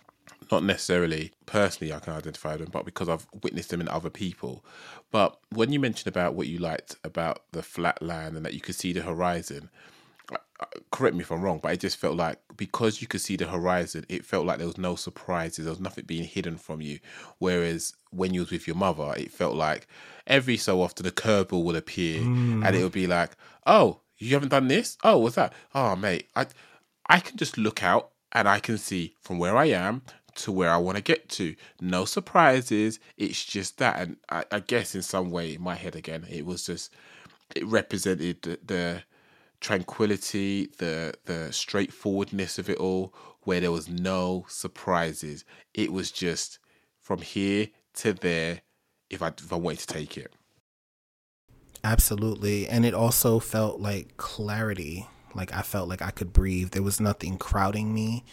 [0.51, 4.65] Not necessarily personally, I can identify them, but because I've witnessed them in other people.
[5.11, 8.59] But when you mentioned about what you liked about the flat land and that you
[8.59, 9.69] could see the horizon,
[10.31, 13.21] uh, uh, correct me if I'm wrong, but it just felt like because you could
[13.21, 15.65] see the horizon, it felt like there was no surprises.
[15.65, 16.99] There was nothing being hidden from you.
[17.39, 19.87] Whereas when you was with your mother, it felt like
[20.27, 22.63] every so often a curveball would appear, mm.
[22.63, 23.31] and it would be like,
[23.65, 24.95] "Oh, you haven't done this?
[25.03, 25.53] Oh, what's that?
[25.73, 26.45] Oh, mate, I
[27.07, 30.03] I can just look out and I can see from where I am
[30.35, 31.55] to where I want to get to.
[31.81, 32.99] No surprises.
[33.17, 36.45] It's just that, and I, I, guess in some way, in my head again, it
[36.45, 36.93] was just
[37.55, 39.03] it represented the, the
[39.61, 45.45] tranquility, the the straightforwardness of it all, where there was no surprises.
[45.73, 46.59] It was just
[46.99, 48.61] from here to there.
[49.09, 50.33] If I if I wanted to take it,
[51.83, 55.07] absolutely, and it also felt like clarity.
[55.33, 56.71] Like I felt like I could breathe.
[56.71, 58.25] There was nothing crowding me,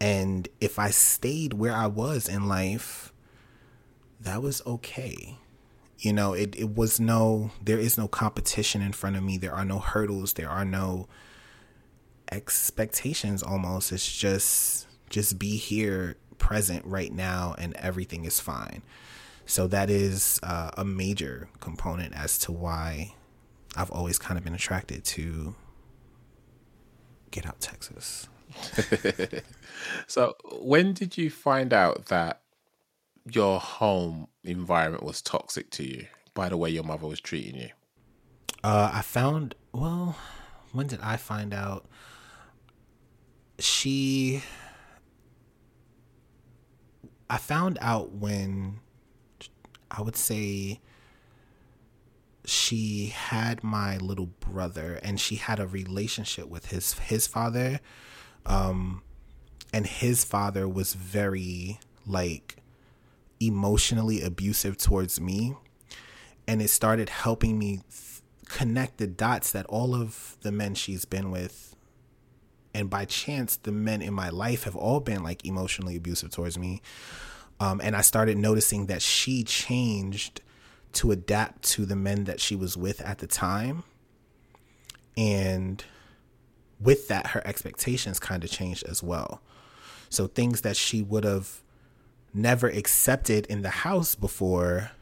[0.00, 3.12] and if I stayed where I was in life,
[4.20, 5.38] that was okay
[6.00, 9.38] you know it, it was no there is no competition in front of me.
[9.38, 10.34] There are no hurdles.
[10.34, 11.08] There are no
[12.32, 13.92] expectations almost.
[13.92, 18.82] It's just just be here present right now and everything is fine.
[19.46, 23.14] So that is uh, a major component as to why
[23.76, 25.54] i've always kind of been attracted to
[27.30, 28.28] get out texas.
[30.06, 32.42] So when did you find out that
[33.30, 37.68] your home environment was toxic to you by the way your mother was treating you?
[38.62, 40.16] Uh, I found, well,
[40.72, 41.86] when did I find out?
[43.58, 44.42] She,
[47.28, 48.80] I found out when
[49.90, 50.80] I would say
[52.44, 57.78] she had my little brother and she had a relationship with his his father
[58.46, 59.02] um
[59.72, 62.59] and his father was very like
[63.40, 65.56] emotionally abusive towards me.
[66.46, 71.04] And it started helping me th- connect the dots that all of the men she's
[71.04, 71.70] been with,
[72.74, 76.58] and by chance, the men in my life have all been like emotionally abusive towards
[76.58, 76.82] me.
[77.58, 80.40] Um, and I started noticing that she changed
[80.92, 83.82] to adapt to the men that she was with at the time.
[85.16, 85.84] And
[86.80, 89.42] with that, her expectations kind of changed as well.
[90.08, 91.62] So things that she would have
[92.32, 94.92] never accepted in the house before,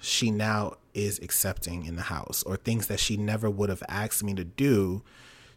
[0.00, 4.24] she now is accepting in the house, or things that she never would have asked
[4.24, 5.02] me to do,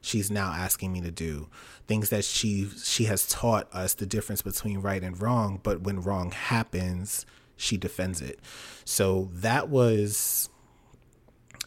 [0.01, 1.47] she's now asking me to do.
[1.87, 6.01] Things that she she has taught us the difference between right and wrong, but when
[6.01, 8.39] wrong happens, she defends it.
[8.85, 10.49] So that was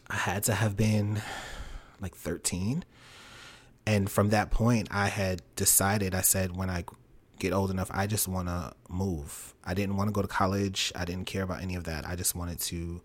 [0.08, 1.20] I had to have been
[2.00, 2.84] like 13.
[3.86, 6.84] And from that point, I had decided, I said, when I
[7.38, 9.54] get old enough, I just want to move.
[9.64, 10.92] I didn't want to go to college.
[10.94, 12.06] I didn't care about any of that.
[12.06, 13.02] I just wanted to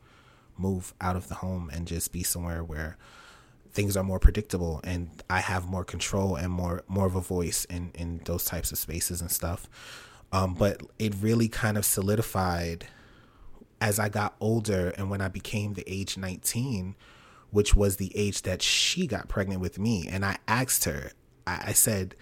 [0.58, 2.98] move out of the home and just be somewhere where
[3.74, 7.66] things are more predictable and I have more control and more more of a voice
[7.66, 9.70] in in those types of spaces and stuff.
[10.32, 12.88] Um, but it really kind of solidified
[13.82, 16.96] as I got older and when I became the age 19,
[17.50, 20.08] which was the age that she got pregnant with me.
[20.10, 21.12] And I asked her,
[21.46, 22.16] I, I said,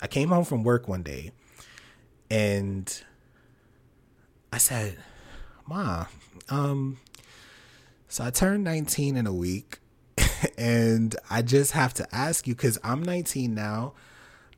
[0.00, 1.32] I came home from work one day
[2.30, 3.02] and
[4.52, 4.96] I said,
[5.66, 6.06] Ma,
[6.48, 6.98] um,
[8.08, 9.78] so I turned 19 in a week,
[10.58, 13.94] and I just have to ask you because I'm 19 now.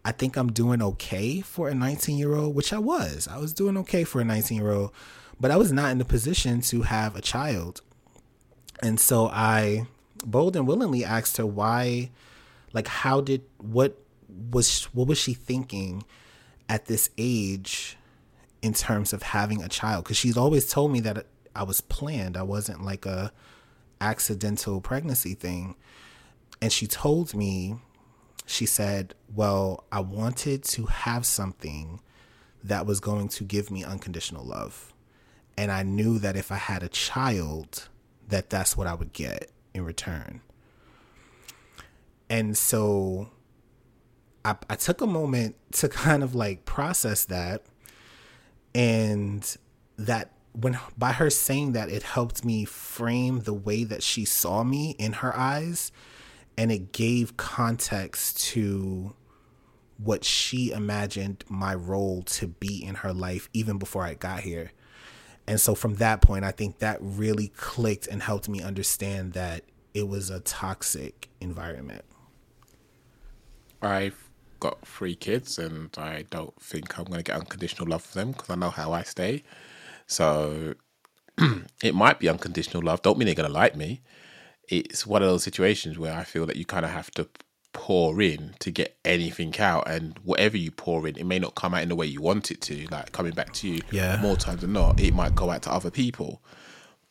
[0.05, 3.29] I think I'm doing okay for a 19 year old, which I was.
[3.29, 4.93] I was doing okay for a 19 year old,
[5.41, 7.83] but I was not in the position to have a child.
[8.83, 9.87] And so I
[10.25, 12.11] bold and willingly asked her why,
[12.73, 13.97] like, how did, what
[14.51, 16.05] was, what was she thinking?
[16.69, 17.97] At this age
[18.63, 22.37] in terms of having a child because she's always told me that I was planned.
[22.37, 23.33] I wasn't like a
[24.01, 25.77] accidental pregnancy thing.
[26.61, 27.77] And she told me,
[28.47, 32.01] she said, Well, I wanted to have something
[32.65, 34.93] that was going to give me unconditional love.
[35.57, 37.89] And I knew that if I had a child,
[38.29, 40.41] that that's what I would get in return.
[42.31, 43.29] And so
[44.45, 47.63] I, I took a moment to kind of like process that.
[48.75, 49.57] And
[49.99, 54.63] that when by her saying that, it helped me frame the way that she saw
[54.65, 55.93] me in her eyes.
[56.57, 59.15] And it gave context to
[59.97, 64.73] what she imagined my role to be in her life even before I got here.
[65.47, 69.65] And so from that point, I think that really clicked and helped me understand that
[69.95, 72.05] it was a toxic environment.
[73.81, 74.22] I've
[74.63, 78.31] got three kids and I don't think I'm going to get unconditional love for them
[78.31, 79.43] because I know how I stay.
[80.07, 80.75] So
[81.83, 83.03] it might be unconditional love.
[83.03, 84.03] Don't mean they're going to like me.
[84.69, 87.29] It's one of those situations where I feel that you kind of have to
[87.73, 91.75] pour in to get anything out and whatever you pour in it may not come
[91.75, 94.19] out in the way you want it to like coming back to you yeah.
[94.21, 96.43] more times than not it might go out to other people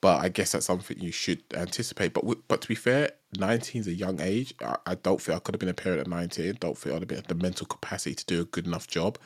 [0.02, 2.14] but I guess that's something you should anticipate.
[2.14, 4.54] But but to be fair, 19 is a young age.
[4.60, 6.58] I, I don't feel I could have been a parent at 19.
[6.60, 9.20] Don't feel I'd have been the mental capacity to do a good enough job.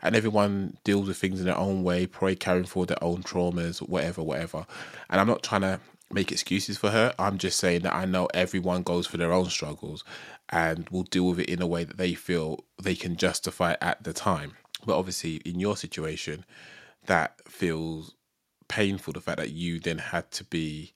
[0.00, 3.86] And everyone deals with things in their own way, probably carrying forward their own traumas,
[3.86, 4.66] whatever, whatever.
[5.10, 7.14] And I'm not trying to make excuses for her.
[7.18, 10.02] I'm just saying that I know everyone goes through their own struggles
[10.48, 14.02] and will deal with it in a way that they feel they can justify at
[14.02, 14.54] the time.
[14.84, 16.44] But obviously, in your situation,
[17.06, 18.14] that feels
[18.68, 20.92] painful the fact that you then had to be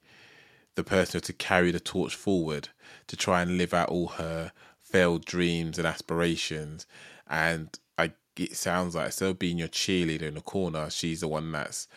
[0.75, 2.69] the person to carry the torch forward
[3.07, 6.87] to try and live out all her failed dreams and aspirations.
[7.29, 11.29] And I, it sounds like instead of being your cheerleader in the corner, she's the
[11.29, 11.89] one that's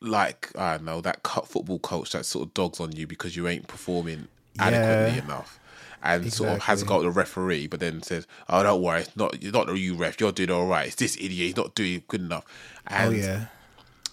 [0.00, 3.48] like I don't know that football coach that sort of dogs on you because you
[3.48, 5.58] ain't performing adequately enough
[6.04, 6.46] and exactly.
[6.46, 9.52] sort of has got the referee, but then says, "Oh, don't worry, it's not you're
[9.52, 10.20] not the you ref.
[10.20, 10.86] You're doing all right.
[10.86, 11.32] It's this idiot.
[11.32, 12.44] He's not doing good enough."
[12.90, 13.46] Oh, and oh yeah,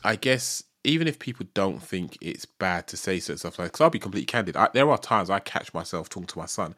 [0.03, 3.81] I guess even if people don't think it's bad to say certain stuff, like, because
[3.81, 6.75] I'll be completely candid, I, there are times I catch myself talking to my son,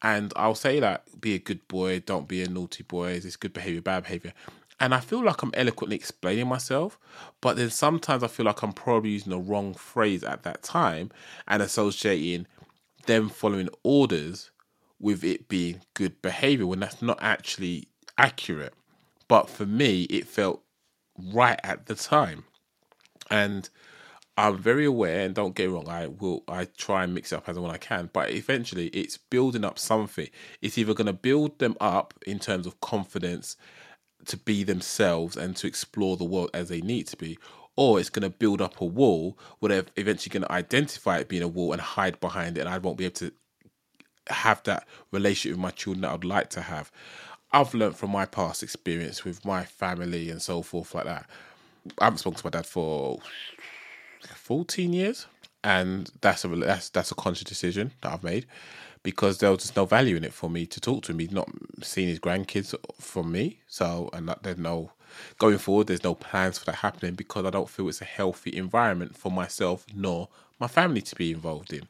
[0.00, 3.52] and I'll say that be a good boy, don't be a naughty boy, it's good
[3.52, 4.32] behavior, bad behavior.
[4.80, 6.98] And I feel like I'm eloquently explaining myself,
[7.40, 11.12] but then sometimes I feel like I'm probably using the wrong phrase at that time
[11.46, 12.46] and associating
[13.06, 14.50] them following orders
[14.98, 18.74] with it being good behavior when that's not actually accurate.
[19.28, 20.62] But for me, it felt
[21.16, 22.44] right at the time
[23.30, 23.68] and
[24.36, 27.48] I'm very aware, and don't get wrong, I will I try and mix it up
[27.48, 30.28] as and when I can, but eventually it's building up something.
[30.62, 33.56] It's either going to build them up in terms of confidence
[34.26, 37.38] to be themselves and to explore the world as they need to be,
[37.76, 41.28] or it's going to build up a wall where they're eventually going to identify it
[41.28, 43.32] being a wall and hide behind it, and I won't be able to
[44.28, 46.90] have that relationship with my children that I'd like to have.
[47.52, 51.28] I've learned from my past experience with my family and so forth like that
[51.98, 53.18] I haven't spoken to my dad for
[54.34, 55.26] fourteen years,
[55.64, 58.46] and that's a that's that's a conscious decision that I've made
[59.02, 61.18] because there was just no value in it for me to talk to him.
[61.18, 61.50] He's not
[61.82, 64.92] seeing his grandkids from me, so and there's no
[65.38, 65.88] going forward.
[65.88, 69.30] There's no plans for that happening because I don't feel it's a healthy environment for
[69.30, 70.28] myself nor
[70.60, 71.88] my family to be involved in.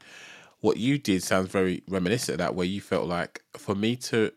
[0.60, 4.32] What you did sounds very reminiscent of that, where you felt like for me to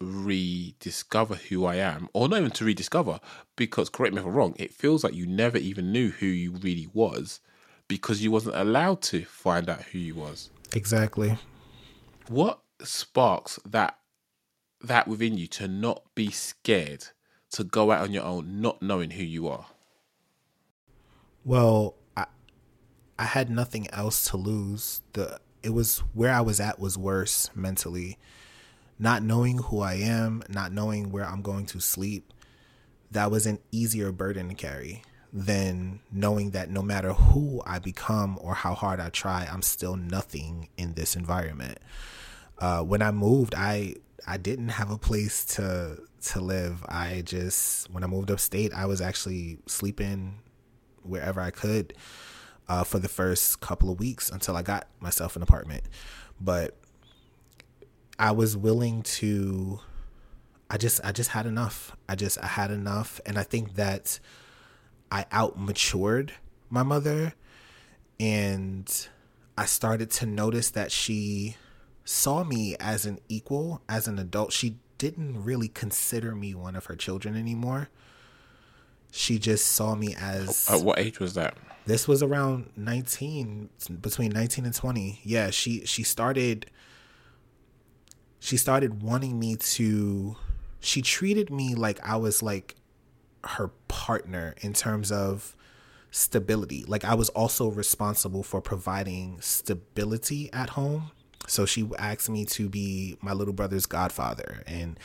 [0.00, 3.20] rediscover who I am, or not even to rediscover,
[3.56, 6.52] because correct me if I'm wrong, it feels like you never even knew who you
[6.52, 7.40] really was
[7.88, 10.50] because you wasn't allowed to find out who you was.
[10.74, 11.38] Exactly.
[12.28, 13.98] What sparks that
[14.80, 17.06] that within you to not be scared
[17.52, 19.66] to go out on your own, not knowing who you are?
[21.44, 22.26] Well, I
[23.18, 25.02] I had nothing else to lose.
[25.12, 28.18] The it was where I was at was worse mentally
[28.98, 32.32] not knowing who I am, not knowing where I'm going to sleep,
[33.10, 35.02] that was an easier burden to carry
[35.32, 39.96] than knowing that no matter who I become or how hard I try, I'm still
[39.96, 41.78] nothing in this environment.
[42.58, 46.84] Uh, when I moved, I I didn't have a place to to live.
[46.88, 50.40] I just when I moved upstate, I was actually sleeping
[51.02, 51.94] wherever I could
[52.68, 55.82] uh, for the first couple of weeks until I got myself an apartment.
[56.40, 56.76] But
[58.18, 59.80] I was willing to
[60.70, 61.96] I just I just had enough.
[62.08, 64.18] I just I had enough and I think that
[65.10, 66.32] I out matured
[66.70, 67.34] my mother
[68.18, 69.08] and
[69.56, 71.56] I started to notice that she
[72.04, 74.52] saw me as an equal, as an adult.
[74.52, 77.88] She didn't really consider me one of her children anymore.
[79.10, 81.56] She just saw me as At what age was that?
[81.86, 83.68] this was around 19
[84.00, 86.64] between 19 and 20 yeah she she started
[88.44, 90.36] she started wanting me to
[90.80, 92.74] she treated me like i was like
[93.42, 95.56] her partner in terms of
[96.10, 96.84] stability.
[96.86, 101.10] Like i was also responsible for providing stability at home.
[101.46, 104.98] So she asked me to be my little brother's godfather and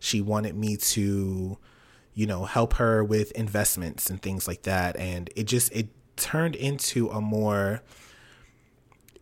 [0.00, 1.56] she wanted me to
[2.14, 4.96] you know help her with investments and things like that.
[4.96, 7.82] And it just it turned into a more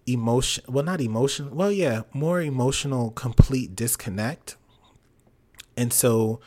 [0.07, 4.57] emotion well not emotion well yeah more emotional complete disconnect.
[5.77, 6.41] And so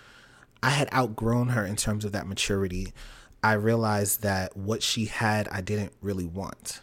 [0.64, 2.94] i had outgrown her in terms of that maturity.
[3.44, 6.82] I realized that what she had i didn't really want.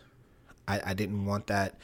[0.66, 1.78] I, I didn't want that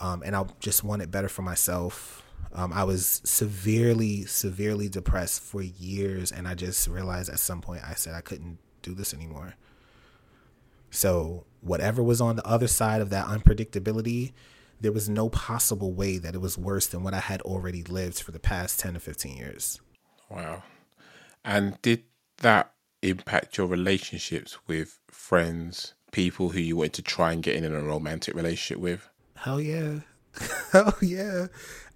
[0.00, 2.22] um, and i just wanted better for myself.
[2.54, 7.82] Um, i was severely severely depressed for years and i just realized at some point
[7.82, 9.54] i said i couldn't do this anymore
[10.92, 14.34] so, whatever was on the other side of that unpredictability,
[14.78, 18.20] there was no possible way that it was worse than what I had already lived
[18.20, 19.80] for the past 10 to 15 years.
[20.28, 20.64] Wow.
[21.46, 22.04] And did
[22.38, 27.64] that impact your relationships with friends, people who you wanted to try and get in
[27.64, 29.08] a romantic relationship with?
[29.36, 30.00] Hell yeah.
[30.72, 31.46] Hell yeah.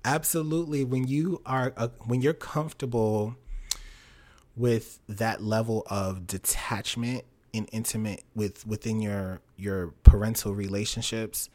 [0.07, 0.85] Absolutely.
[0.85, 3.37] When you are uh, when you're comfortable
[4.57, 7.25] with that level of detachment
[7.57, 11.49] and intimate with within your your parental relationships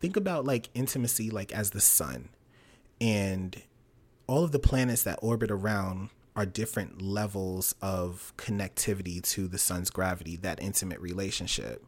[0.00, 2.28] think about like intimacy like as the sun.
[3.00, 3.62] And
[4.26, 9.90] all of the planets that orbit around are different levels of connectivity to the sun's
[9.90, 11.84] gravity that intimate relationship.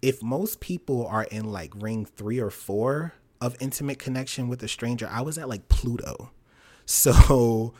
[0.00, 4.68] If most people are in like ring 3 or 4 of intimate connection with a
[4.68, 6.30] stranger i was at like pluto.
[6.88, 7.74] So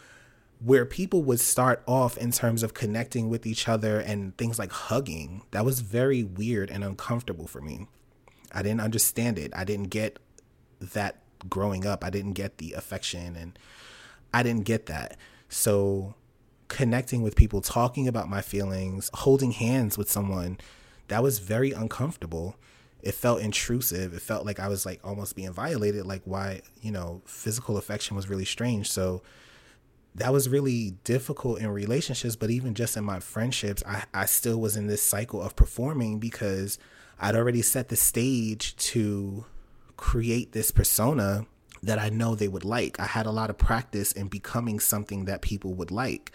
[0.58, 4.72] where people would start off in terms of connecting with each other and things like
[4.72, 7.86] hugging, that was very weird and uncomfortable for me.
[8.52, 9.52] I didn't understand it.
[9.54, 10.18] I didn't get
[10.80, 12.02] that growing up.
[12.02, 13.58] I didn't get the affection and
[14.32, 15.18] I didn't get that.
[15.48, 16.14] So
[16.68, 20.58] connecting with people, talking about my feelings, holding hands with someone,
[21.08, 22.56] that was very uncomfortable.
[23.02, 24.14] It felt intrusive.
[24.14, 28.16] It felt like I was like almost being violated, like why, you know, physical affection
[28.16, 28.90] was really strange.
[28.90, 29.22] So
[30.16, 34.58] that was really difficult in relationships, but even just in my friendships, I, I still
[34.58, 36.78] was in this cycle of performing because
[37.20, 39.44] I'd already set the stage to
[39.98, 41.46] create this persona
[41.82, 42.98] that I know they would like.
[42.98, 46.32] I had a lot of practice in becoming something that people would like.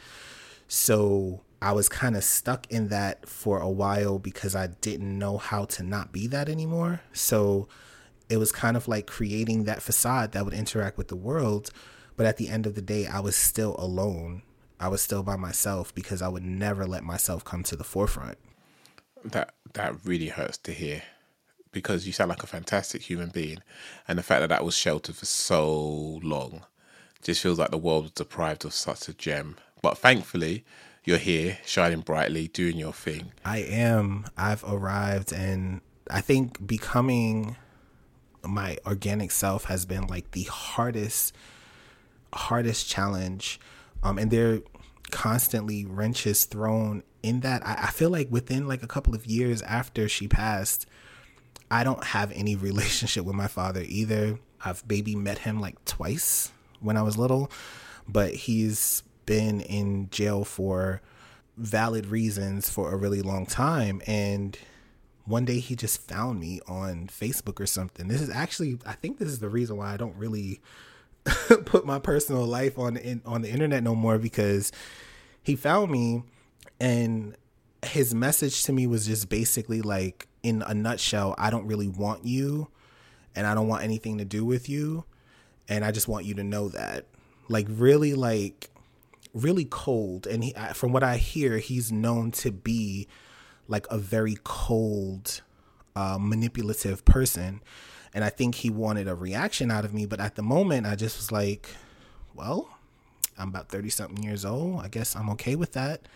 [0.67, 5.37] So I was kind of stuck in that for a while because I didn't know
[5.37, 7.01] how to not be that anymore.
[7.13, 7.67] So
[8.29, 11.71] it was kind of like creating that facade that would interact with the world
[12.21, 14.43] but at the end of the day, I was still alone.
[14.79, 18.37] I was still by myself because I would never let myself come to the forefront.
[19.25, 21.01] That that really hurts to hear
[21.71, 23.63] because you sound like a fantastic human being,
[24.07, 26.61] and the fact that that was sheltered for so long
[27.23, 29.57] just feels like the world was deprived of such a gem.
[29.81, 30.63] But thankfully,
[31.03, 33.31] you're here, shining brightly, doing your thing.
[33.43, 34.27] I am.
[34.37, 37.55] I've arrived, and I think becoming
[38.43, 41.33] my organic self has been like the hardest
[42.33, 43.59] hardest challenge.
[44.03, 44.61] Um, and they're
[45.11, 47.65] constantly wrenches thrown in that.
[47.65, 50.85] I, I feel like within like a couple of years after she passed,
[51.69, 54.39] I don't have any relationship with my father either.
[54.63, 57.51] I've maybe met him like twice when I was little,
[58.07, 61.01] but he's been in jail for
[61.57, 64.01] valid reasons for a really long time.
[64.07, 64.57] And
[65.25, 68.07] one day he just found me on Facebook or something.
[68.07, 70.59] This is actually, I think this is the reason why I don't really
[71.65, 74.71] put my personal life on in, on the internet no more because
[75.43, 76.23] he found me
[76.79, 77.35] and
[77.83, 82.25] his message to me was just basically like in a nutshell I don't really want
[82.25, 82.69] you
[83.35, 85.05] and I don't want anything to do with you
[85.67, 87.05] and I just want you to know that.
[87.47, 88.69] Like really like
[89.33, 90.27] really cold.
[90.27, 93.07] And he, from what I hear he's known to be
[93.67, 95.41] like a very cold
[95.95, 97.61] uh, manipulative person
[98.13, 100.05] and I think he wanted a reaction out of me.
[100.05, 101.69] But at the moment, I just was like,
[102.33, 102.69] well,
[103.37, 104.81] I'm about 30 something years old.
[104.81, 106.07] I guess I'm okay with that.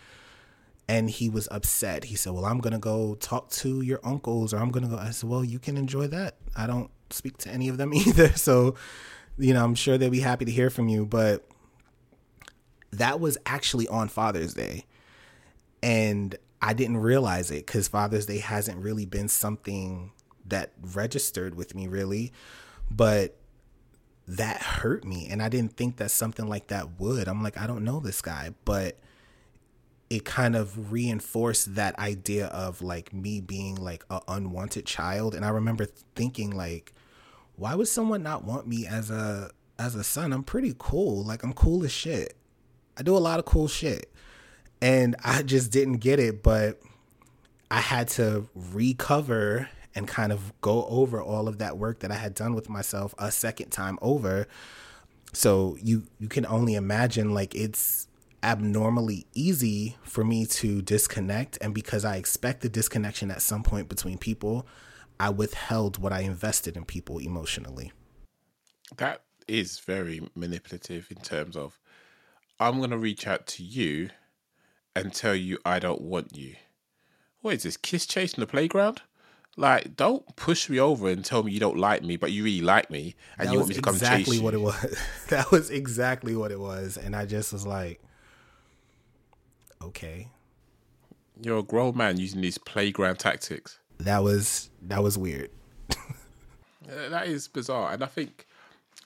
[0.88, 2.04] And he was upset.
[2.04, 4.90] He said, Well, I'm going to go talk to your uncles, or I'm going to
[4.90, 4.96] go.
[4.96, 6.36] I said, Well, you can enjoy that.
[6.54, 8.28] I don't speak to any of them either.
[8.34, 8.76] So,
[9.36, 11.04] you know, I'm sure they'll be happy to hear from you.
[11.04, 11.44] But
[12.92, 14.84] that was actually on Father's Day.
[15.82, 20.12] And I didn't realize it because Father's Day hasn't really been something
[20.48, 22.32] that registered with me really,
[22.90, 23.36] but
[24.28, 27.28] that hurt me and I didn't think that something like that would.
[27.28, 28.98] I'm like I don't know this guy, but
[30.08, 35.34] it kind of reinforced that idea of like me being like an unwanted child.
[35.34, 36.92] And i remember thinking like
[37.56, 40.32] why would someone not want me as a as a son?
[40.32, 41.22] I'm pretty cool.
[41.22, 42.36] Like i'm cool as shit.
[42.96, 44.12] I do a lot of cool shit.
[44.82, 46.80] And i just didn't get it but
[47.70, 52.16] i had to recover and kind of go over all of that work that i
[52.16, 54.46] had done with myself a second time over
[55.32, 58.06] so you you can only imagine like it's
[58.46, 61.58] abnormally easy for me to disconnect.
[61.60, 64.66] And because I expect the disconnection at some point between people,
[65.18, 67.92] I withheld what I invested in people emotionally.
[68.96, 71.78] That is very manipulative in terms of
[72.60, 74.10] I'm going to reach out to you
[74.94, 76.54] and tell you I don't want you.
[77.40, 79.02] What is this, kiss chase in the playground?
[79.58, 82.60] Like, don't push me over and tell me you don't like me, but you really
[82.60, 84.98] like me, and that you want me to exactly come chase what it was.
[85.28, 88.00] that was exactly what it was, and I just was like,
[89.82, 90.28] okay.
[91.40, 93.78] You're a grown man using these playground tactics.
[93.98, 95.50] That was that was weird.
[96.88, 98.46] That is bizarre, and I think,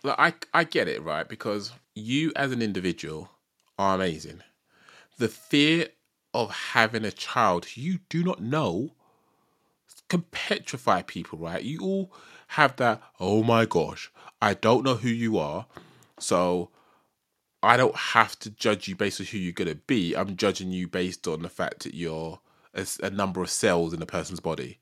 [0.03, 0.19] like,
[0.53, 3.31] I I get it right because you as an individual
[3.79, 4.43] are amazing.
[5.17, 5.89] The fear
[6.35, 8.91] of having a child you do not know
[10.11, 11.63] can petrify people, right?
[11.63, 12.13] You all
[12.49, 13.01] have that.
[13.19, 14.11] Oh my gosh,
[14.43, 15.67] I don't know who you are,
[16.19, 16.69] so
[17.63, 20.15] I don't have to judge you based on who you're gonna be.
[20.15, 22.41] I'm judging you based on the fact that you're
[22.75, 24.79] a number of cells in a person's body.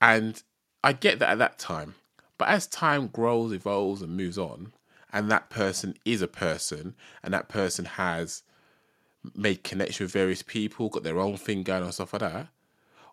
[0.00, 0.42] And
[0.82, 1.94] I get that at that time.
[2.38, 4.72] But as time grows, evolves, and moves on,
[5.12, 8.42] and that person is a person, and that person has
[9.34, 12.48] made connection with various people, got their own thing going on, stuff like that.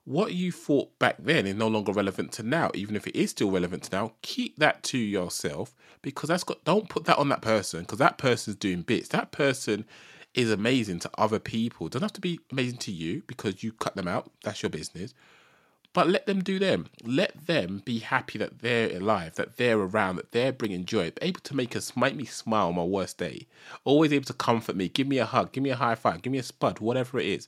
[0.07, 3.31] What you thought back then is no longer relevant to now, even if it is
[3.31, 4.13] still relevant to now.
[4.21, 6.63] Keep that to yourself because that's got.
[6.63, 9.09] Don't put that on that person because that person's doing bits.
[9.09, 9.83] That person
[10.33, 11.89] is amazing to other people.
[11.89, 14.31] Doesn't have to be amazing to you because you cut them out.
[14.45, 15.13] That's your business
[15.97, 16.85] but let them do them.
[17.03, 21.39] Let them be happy that they're alive, that they're around, that they're bringing joy, able
[21.39, 23.47] to make us make me smile on my worst day,
[23.83, 26.31] always able to comfort me, give me a hug, give me a high five, give
[26.31, 27.47] me a spud, whatever it is.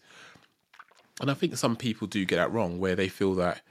[1.20, 3.62] And I think some people do get that wrong, where they feel that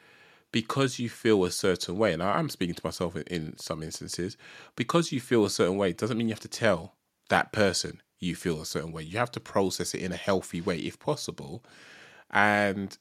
[0.50, 4.36] because you feel a certain way, and I'm speaking to myself in, in some instances,
[4.76, 6.94] because you feel a certain way doesn't mean you have to tell
[7.28, 9.02] that person you feel a certain way.
[9.02, 11.62] You have to process it in a healthy way if possible.
[12.30, 12.96] And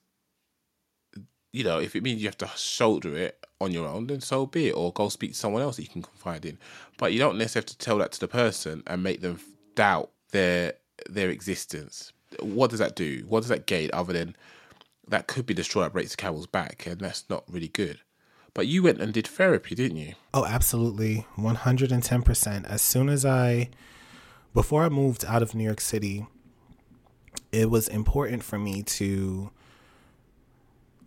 [1.53, 4.45] you know, if it means you have to shoulder it on your own, then so
[4.45, 6.59] be it, or go speak to someone else that you can confide in.
[6.97, 9.39] But you don't necessarily have to tell that to the person and make them
[9.75, 10.73] doubt their
[11.09, 12.11] their existence.
[12.41, 13.25] What does that do?
[13.27, 14.35] What does that gain other than
[15.07, 18.01] that could be that breaks the camel's back, and that's not really good.
[18.53, 20.15] But you went and did therapy, didn't you?
[20.33, 21.27] Oh, absolutely.
[21.37, 22.65] 110%.
[22.65, 23.69] As soon as I,
[24.53, 26.25] before I moved out of New York City,
[27.51, 29.51] it was important for me to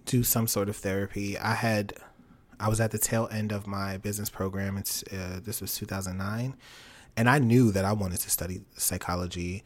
[0.07, 1.37] do some sort of therapy.
[1.37, 1.95] I had,
[2.61, 4.77] I was at the tail end of my business program.
[4.77, 6.57] It's, uh, this was 2009.
[7.17, 9.65] And I knew that I wanted to study psychology.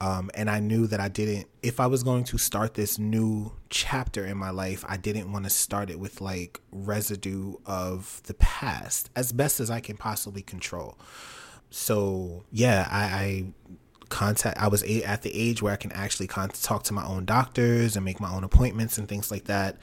[0.00, 3.52] Um, and I knew that I didn't, if I was going to start this new
[3.68, 8.34] chapter in my life, I didn't want to start it with like residue of the
[8.34, 10.96] past as best as I can possibly control.
[11.68, 13.44] So, yeah, I, I
[14.08, 17.04] contact, I was a, at the age where I can actually con- talk to my
[17.04, 19.76] own doctors and make my own appointments and things like that.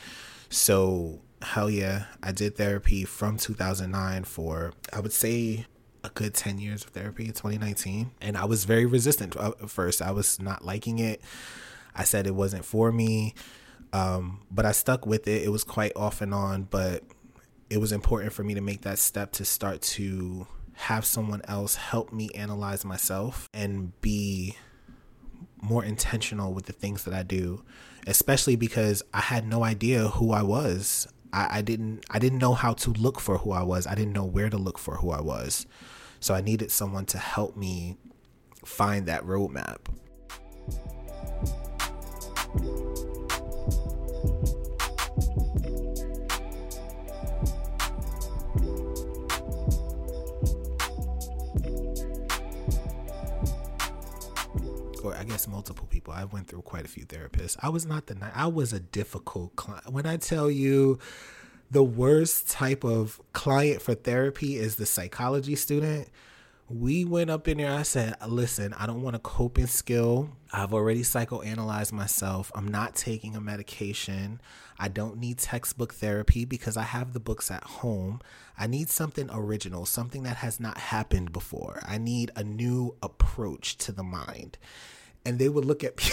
[0.49, 5.65] So, hell yeah, I did therapy from 2009 for, I would say,
[6.07, 10.01] a good 10 years of therapy in 2019 and i was very resistant at first
[10.01, 11.21] i was not liking it
[11.95, 13.33] i said it wasn't for me
[13.93, 17.03] um, but i stuck with it it was quite off and on but
[17.69, 21.75] it was important for me to make that step to start to have someone else
[21.75, 24.55] help me analyze myself and be
[25.61, 27.63] more intentional with the things that i do
[28.05, 32.73] especially because i had no idea who i was I didn't I didn't know how
[32.73, 33.85] to look for who I was.
[33.85, 35.67] I didn't know where to look for who I was.
[36.19, 37.97] So I needed someone to help me
[38.65, 39.77] find that roadmap.
[55.07, 56.13] or I guess multiple people.
[56.13, 57.55] I went through quite a few therapists.
[57.61, 59.91] I was not the I was a difficult client.
[59.91, 60.99] When I tell you
[61.69, 66.07] the worst type of client for therapy is the psychology student.
[66.69, 67.73] We went up in there.
[67.73, 70.29] I said, "Listen, I don't want a coping skill.
[70.51, 72.51] I've already psychoanalyzed myself.
[72.55, 74.41] I'm not taking a medication.
[74.79, 78.21] I don't need textbook therapy because I have the books at home.
[78.57, 81.81] I need something original, something that has not happened before.
[81.85, 84.57] I need a new approach to the mind."
[85.25, 86.09] And they would look at me.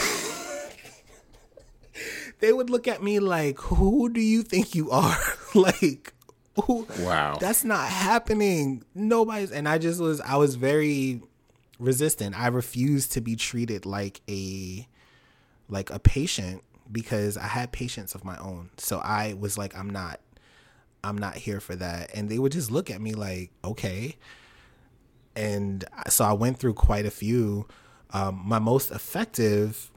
[2.40, 5.18] they would look at me like, "Who do you think you are?"
[5.61, 6.12] like,
[6.64, 6.86] who?
[7.00, 7.36] Wow.
[7.40, 8.84] That's not happening.
[8.94, 9.52] Nobody's.
[9.52, 10.20] And I just was.
[10.20, 11.22] I was very
[11.78, 12.38] resistant.
[12.38, 14.86] I refused to be treated like a
[15.68, 18.70] like a patient because I had patients of my own.
[18.76, 20.20] So I was like, I'm not.
[21.02, 22.14] I'm not here for that.
[22.14, 24.16] And they would just look at me like, okay.
[25.36, 27.66] And so I went through quite a few.
[28.11, 29.90] Um, my most effective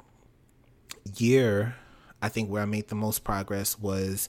[1.15, 1.75] year,
[2.21, 4.27] I think, where I made the most progress was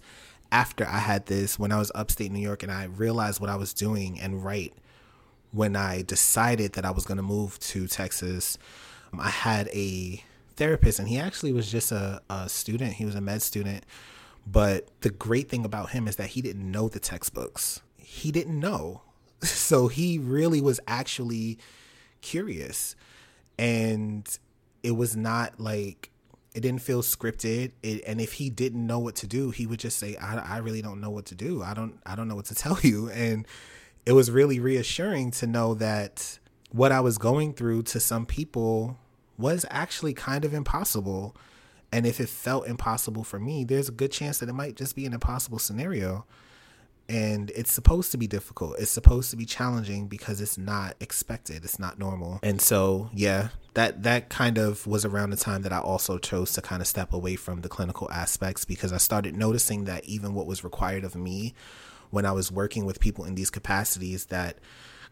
[0.50, 3.56] after I had this when I was upstate New York and I realized what I
[3.56, 4.18] was doing.
[4.20, 4.72] And right
[5.52, 8.58] when I decided that I was going to move to Texas,
[9.12, 10.22] um, I had a
[10.56, 12.94] therapist, and he actually was just a, a student.
[12.94, 13.84] He was a med student.
[14.46, 17.80] But the great thing about him is that he didn't know the textbooks.
[17.96, 19.02] He didn't know.
[19.40, 21.58] So he really was actually
[22.22, 22.96] curious.
[23.56, 24.28] And
[24.82, 26.10] it was not like
[26.54, 27.72] it didn't feel scripted.
[27.82, 30.58] It, and if he didn't know what to do he would just say I, I
[30.58, 31.62] really don't know what to do.
[31.62, 33.10] I don't i don't know what to tell you.
[33.10, 33.46] And
[34.06, 36.38] it was really reassuring to know that
[36.70, 38.98] what i was going through to some people
[39.36, 41.36] was actually kind of impossible.
[41.90, 44.96] And if it felt impossible for me there's a good chance that it might just
[44.96, 46.26] be an impossible scenario
[47.08, 48.76] and it's supposed to be difficult.
[48.78, 51.64] It's supposed to be challenging because it's not expected.
[51.64, 52.38] It's not normal.
[52.42, 53.48] And so yeah
[53.78, 56.88] that that kind of was around the time that i also chose to kind of
[56.88, 61.04] step away from the clinical aspects because i started noticing that even what was required
[61.04, 61.54] of me
[62.10, 64.58] when i was working with people in these capacities that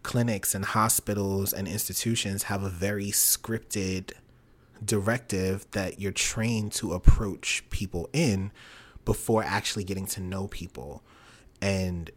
[0.03, 4.11] clinics and hospitals and institutions have a very scripted
[4.85, 8.51] directive that you're trained to approach people in
[9.05, 11.05] before actually getting to know people
[11.61, 12.11] and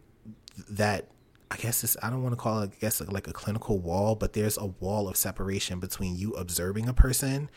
[0.68, 1.08] that
[1.50, 4.14] I guess it's I don't want to call it I guess like a clinical wall,
[4.14, 7.50] but there's a wall of separation between you observing a person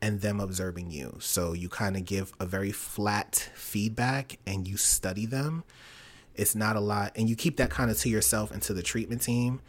[0.00, 1.16] and them observing you.
[1.20, 5.64] So you kind of give a very flat feedback and you study them.
[6.34, 8.82] It's not a lot and you keep that kind of to yourself and to the
[8.82, 9.60] treatment team,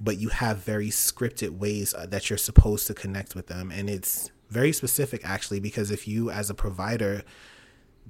[0.00, 3.88] but you have very scripted ways uh, that you're supposed to connect with them and
[3.88, 7.22] it's very specific actually because if you as a provider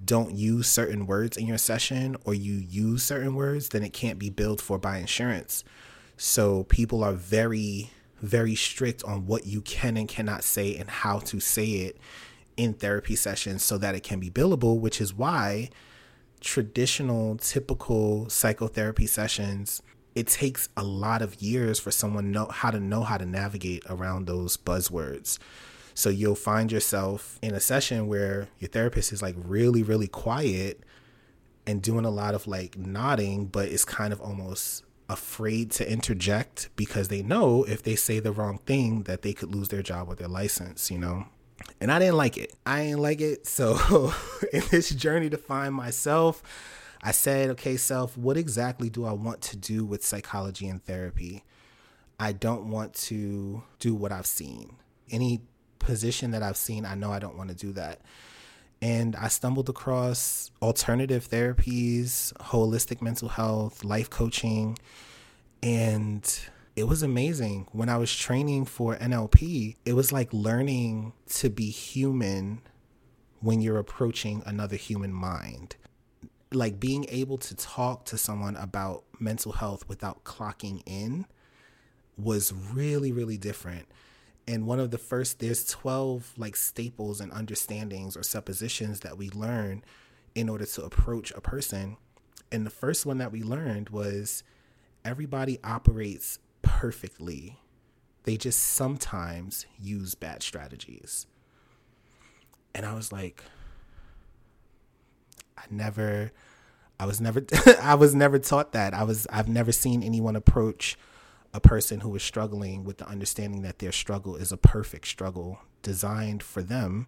[0.02, 4.18] don't use certain words in your session or you use certain words, then it can't
[4.18, 5.64] be billed for by insurance.
[6.16, 7.90] So people are very,
[8.20, 11.98] very strict on what you can and cannot say and how to say it
[12.56, 15.70] in therapy sessions so that it can be billable, which is why
[16.40, 19.82] traditional, typical psychotherapy sessions,
[20.14, 23.82] it takes a lot of years for someone know how to know how to navigate
[23.88, 25.38] around those buzzwords.
[25.94, 30.82] So you'll find yourself in a session where your therapist is like really, really quiet
[31.66, 36.68] and doing a lot of like nodding, but is kind of almost afraid to interject
[36.76, 40.08] because they know if they say the wrong thing that they could lose their job
[40.08, 41.26] or their license, you know?
[41.80, 42.52] And I didn't like it.
[42.66, 43.46] I didn't like it.
[43.54, 44.12] So
[44.52, 46.42] in this journey to find myself,
[47.02, 51.44] I said, okay, self, what exactly do I want to do with psychology and therapy?
[52.18, 54.76] I don't want to do what I've seen.
[55.10, 55.42] Any
[55.84, 58.00] position that I've seen, I know I don't want to do that.
[58.82, 64.78] And I stumbled across alternative therapies, holistic mental health, life coaching,
[65.62, 66.40] and
[66.76, 67.68] it was amazing.
[67.72, 72.60] When I was training for NLP, it was like learning to be human
[73.40, 75.76] when you're approaching another human mind.
[76.52, 81.26] Like being able to talk to someone about mental health without clocking in
[82.16, 83.86] was really, really different
[84.46, 89.30] and one of the first there's 12 like staples and understandings or suppositions that we
[89.30, 89.82] learn
[90.34, 91.96] in order to approach a person.
[92.52, 94.42] And the first one that we learned was
[95.04, 97.58] everybody operates perfectly.
[98.24, 101.26] They just sometimes use bad strategies.
[102.74, 103.42] And i was like
[105.56, 106.32] i never
[106.98, 107.44] i was never
[107.80, 108.92] i was never taught that.
[108.92, 110.98] I was i've never seen anyone approach
[111.54, 115.60] a person who is struggling with the understanding that their struggle is a perfect struggle
[115.82, 117.06] designed for them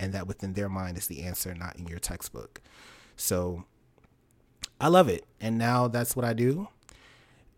[0.00, 2.60] and that within their mind is the answer not in your textbook.
[3.16, 3.64] So
[4.80, 5.24] i love it.
[5.40, 6.68] And now that's what i do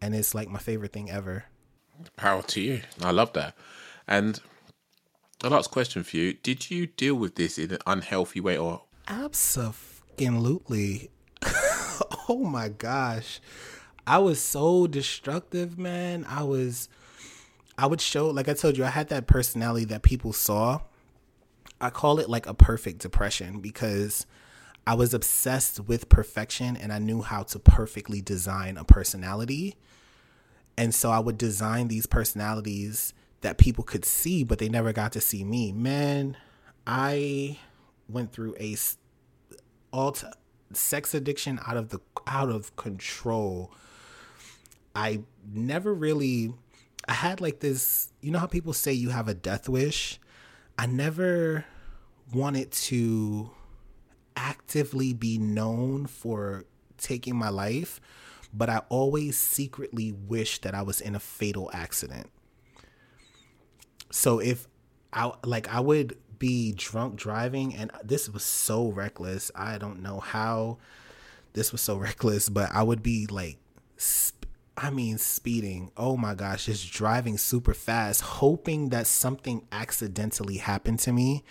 [0.01, 1.45] and it's like my favorite thing ever.
[2.17, 2.83] Power to you.
[3.03, 3.57] I love that.
[4.07, 4.41] And
[5.41, 8.83] the last question for you: Did you deal with this in an unhealthy way, or?
[9.09, 11.11] Absolutely.
[12.29, 13.41] Oh my gosh
[14.07, 16.25] I was so destructive, man.
[16.29, 16.89] I was
[17.79, 20.81] I would show like I told you, I had that personality that people saw.
[21.81, 24.27] I call it like a perfect depression because
[24.87, 29.77] I was obsessed with perfection and I knew how to perfectly design a personality.
[30.79, 35.13] And so I would design these personalities that people could see, but they never got
[35.13, 35.73] to see me.
[35.73, 36.37] Man,
[36.87, 37.59] I
[38.09, 38.77] went through a
[39.93, 40.27] all t-
[40.73, 43.73] sex addiction out of the out of control.
[44.97, 45.21] I
[45.53, 46.55] never really
[47.09, 50.19] I had like this, you know how people say you have a death wish?
[50.79, 51.65] I never
[52.33, 53.51] wanted to
[54.37, 56.65] actively be known for
[56.99, 58.01] taking my life,
[58.53, 62.31] but I always secretly wished that I was in a fatal accident.
[64.11, 64.67] So if
[65.13, 69.51] I like I would be drunk driving and this was so reckless.
[69.55, 70.79] I don't know how
[71.53, 73.59] this was so reckless, but I would be like
[74.77, 75.91] I mean speeding.
[75.97, 81.45] Oh my gosh, just driving super fast hoping that something accidentally happened to me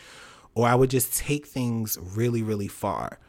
[0.54, 3.20] or I would just take things really really far.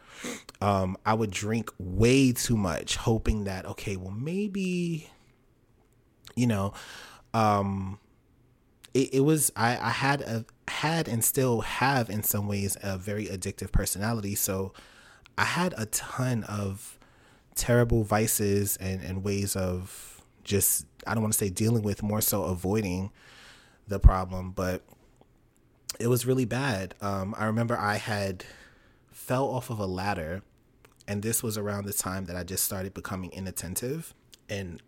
[0.61, 5.09] Um, I would drink way too much, hoping that okay, well maybe,
[6.35, 6.73] you know,
[7.33, 7.99] um,
[8.93, 12.97] it, it was I, I had a had and still have in some ways a
[12.97, 14.35] very addictive personality.
[14.35, 14.73] So
[15.37, 16.96] I had a ton of
[17.57, 22.21] terrible vices and, and ways of just I don't want to say dealing with, more
[22.21, 23.11] so avoiding
[23.87, 24.81] the problem, but
[25.99, 26.95] it was really bad.
[27.01, 28.45] Um, I remember I had
[29.11, 30.41] fell off of a ladder,
[31.07, 34.13] and this was around the time that I just started becoming inattentive.
[34.49, 34.81] And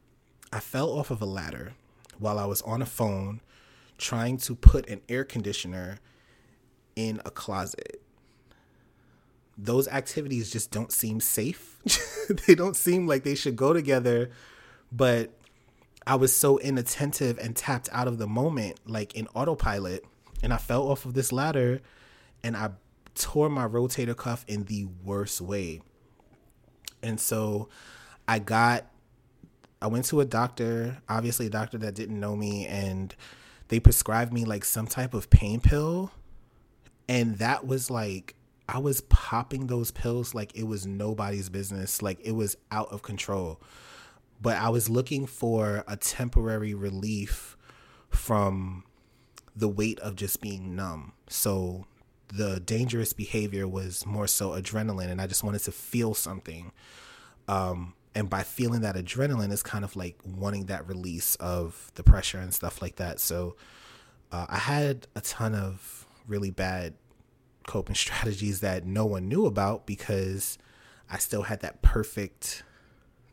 [0.51, 1.73] I fell off of a ladder
[2.17, 3.41] while I was on a phone
[3.97, 5.99] trying to put an air conditioner
[6.95, 8.01] in a closet.
[9.61, 11.79] Those activities just don't seem safe.
[12.47, 14.29] they don't seem like they should go together,
[14.91, 15.31] but
[16.07, 20.05] I was so inattentive and tapped out of the moment, like in autopilot,
[20.41, 21.81] and I fell off of this ladder
[22.43, 22.71] and I
[23.15, 25.81] tore my rotator cuff in the worst way.
[27.03, 27.69] And so
[28.27, 28.85] I got
[29.81, 33.15] I went to a doctor, obviously a doctor that didn't know me and
[33.69, 36.11] they prescribed me like some type of pain pill
[37.07, 38.35] and that was like
[38.71, 43.01] I was popping those pills like it was nobody's business, like it was out of
[43.01, 43.59] control.
[44.39, 47.57] But I was looking for a temporary relief
[48.09, 48.83] from
[49.55, 51.13] the weight of just being numb.
[51.27, 51.87] So
[52.27, 56.71] the dangerous behavior was more so adrenaline and I just wanted to feel something.
[57.47, 62.03] Um, and by feeling that adrenaline is kind of like wanting that release of the
[62.03, 63.19] pressure and stuff like that.
[63.19, 63.55] So
[64.31, 66.93] uh, I had a ton of really bad
[67.69, 70.57] coping strategies that no one knew about because
[71.09, 72.63] I still had that perfect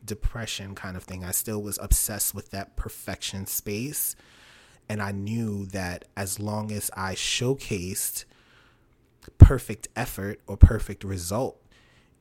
[0.05, 1.25] depression kind of thing.
[1.25, 4.15] I still was obsessed with that perfection space.
[4.87, 8.25] And I knew that as long as I showcased
[9.39, 11.59] perfect effort or perfect result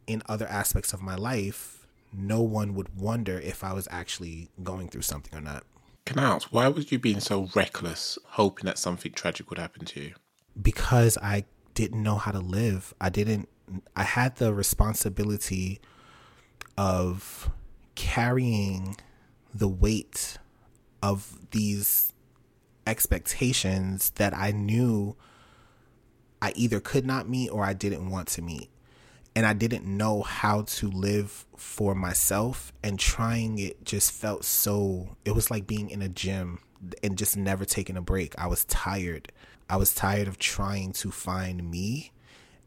[0.06, 4.88] in other aspects of my life, no one would wonder if I was actually going
[4.88, 5.64] through something or not.
[6.06, 9.84] Can I ask, why was you being so reckless, hoping that something tragic would happen
[9.84, 10.14] to you?
[10.60, 11.44] Because I
[11.76, 12.92] didn't know how to live.
[13.00, 13.48] I didn't,
[13.94, 15.80] I had the responsibility
[16.76, 17.50] of
[17.94, 18.96] carrying
[19.54, 20.38] the weight
[21.02, 22.12] of these
[22.86, 25.16] expectations that I knew
[26.40, 28.70] I either could not meet or I didn't want to meet.
[29.34, 32.72] And I didn't know how to live for myself.
[32.82, 36.60] And trying it just felt so, it was like being in a gym
[37.02, 38.34] and just never taking a break.
[38.38, 39.30] I was tired.
[39.68, 42.12] I was tired of trying to find me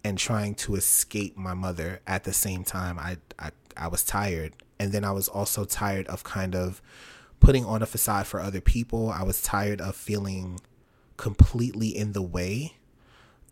[0.04, 3.00] and trying to escape my mother at the same time.
[3.00, 4.54] I, I, I was tired.
[4.80, 6.82] And then I was also tired of kind of
[7.40, 9.10] putting on a facade for other people.
[9.10, 10.60] I was tired of feeling
[11.18, 12.76] completely in the way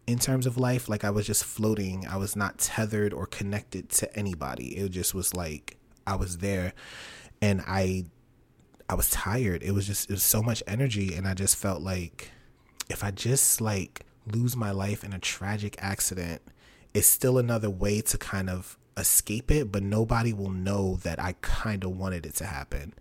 [0.06, 0.88] in terms of life.
[0.88, 2.08] Like I was just floating.
[2.08, 4.78] I was not tethered or connected to anybody.
[4.78, 6.74] It just was like I was there
[7.42, 8.06] and I
[8.90, 9.64] I was tired.
[9.64, 12.32] It was just it was so much energy and I just felt like
[12.90, 16.42] if I just like lose my life in a tragic accident,
[16.94, 21.36] it's still another way to kind of escape it, but nobody will know that I
[21.42, 22.94] kind of wanted it to happen.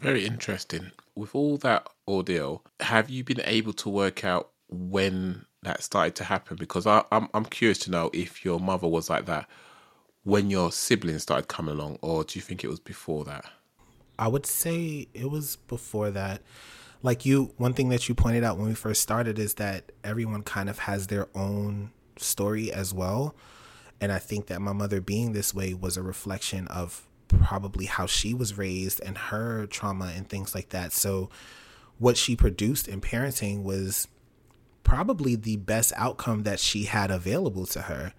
[0.00, 0.90] Very interesting.
[1.14, 6.24] With all that ordeal, have you been able to work out when that started to
[6.24, 6.56] happen?
[6.56, 9.48] Because I, I'm I'm curious to know if your mother was like that
[10.26, 13.44] when your siblings started coming along, or do you think it was before that?
[14.18, 16.42] I would say it was before that.
[17.06, 20.42] Like you, one thing that you pointed out when we first started is that everyone
[20.42, 23.36] kind of has their own story as well.
[24.00, 28.06] And I think that my mother being this way was a reflection of probably how
[28.06, 30.92] she was raised and her trauma and things like that.
[30.92, 31.30] So,
[31.98, 34.08] what she produced in parenting was
[34.82, 38.14] probably the best outcome that she had available to her.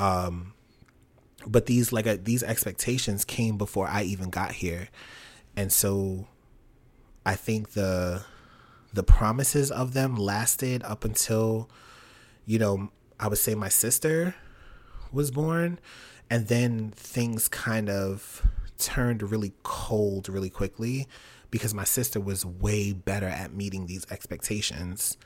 [0.00, 0.54] Um,
[1.46, 4.88] but these like uh, these expectations came before I even got here,
[5.54, 6.28] and so
[7.26, 8.24] I think the
[8.94, 11.68] the promises of them lasted up until,
[12.46, 14.34] you know, I would say my sister
[15.12, 15.78] was born.
[16.30, 18.46] And then things kind of
[18.78, 21.08] turned really cold really quickly
[21.50, 25.18] because my sister was way better at meeting these expectations.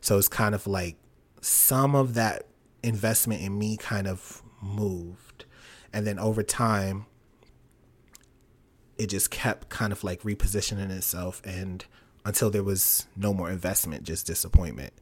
[0.00, 0.96] So it's kind of like
[1.40, 2.44] some of that
[2.82, 5.46] investment in me kind of moved.
[5.92, 7.06] And then over time,
[8.98, 11.84] it just kept kind of like repositioning itself and
[12.24, 14.92] until there was no more investment, just disappointment.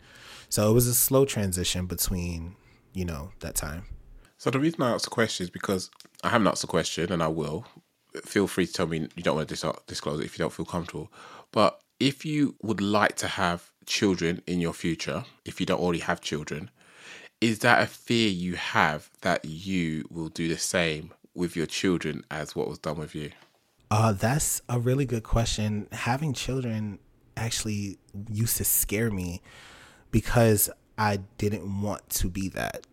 [0.51, 2.55] So it was a slow transition between,
[2.93, 3.85] you know, that time.
[4.37, 5.91] So the reason I asked the question is because
[6.23, 7.67] I haven't asked the question and I will.
[8.25, 10.53] Feel free to tell me you don't want to dis- disclose it if you don't
[10.53, 11.11] feel comfortable.
[11.51, 16.01] But if you would like to have children in your future, if you don't already
[16.01, 16.71] have children,
[17.41, 22.25] is that a fear you have that you will do the same with your children
[22.31, 23.31] as what was done with you?
[23.97, 25.87] Uh, that's a really good question.
[25.93, 26.99] Having children
[27.37, 27.97] actually
[28.29, 29.41] used to scare me
[30.11, 30.69] because
[30.99, 32.89] I didn't want to be that.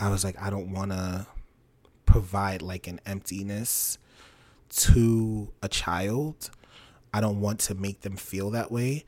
[0.00, 1.28] I was like, I don't want to
[2.06, 3.98] provide like an emptiness
[4.70, 6.50] to a child.
[7.14, 9.04] I don't want to make them feel that way.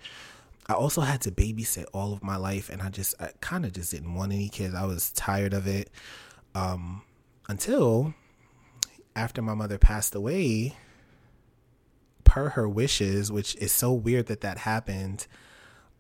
[0.69, 3.73] I also had to babysit all of my life, and I just, I kind of
[3.73, 4.73] just didn't want any kids.
[4.73, 5.91] I was tired of it.
[6.55, 7.03] Um,
[7.49, 8.15] until
[9.17, 10.77] after my mother passed away,
[12.35, 15.29] per her wishes, which is so weird that that happened,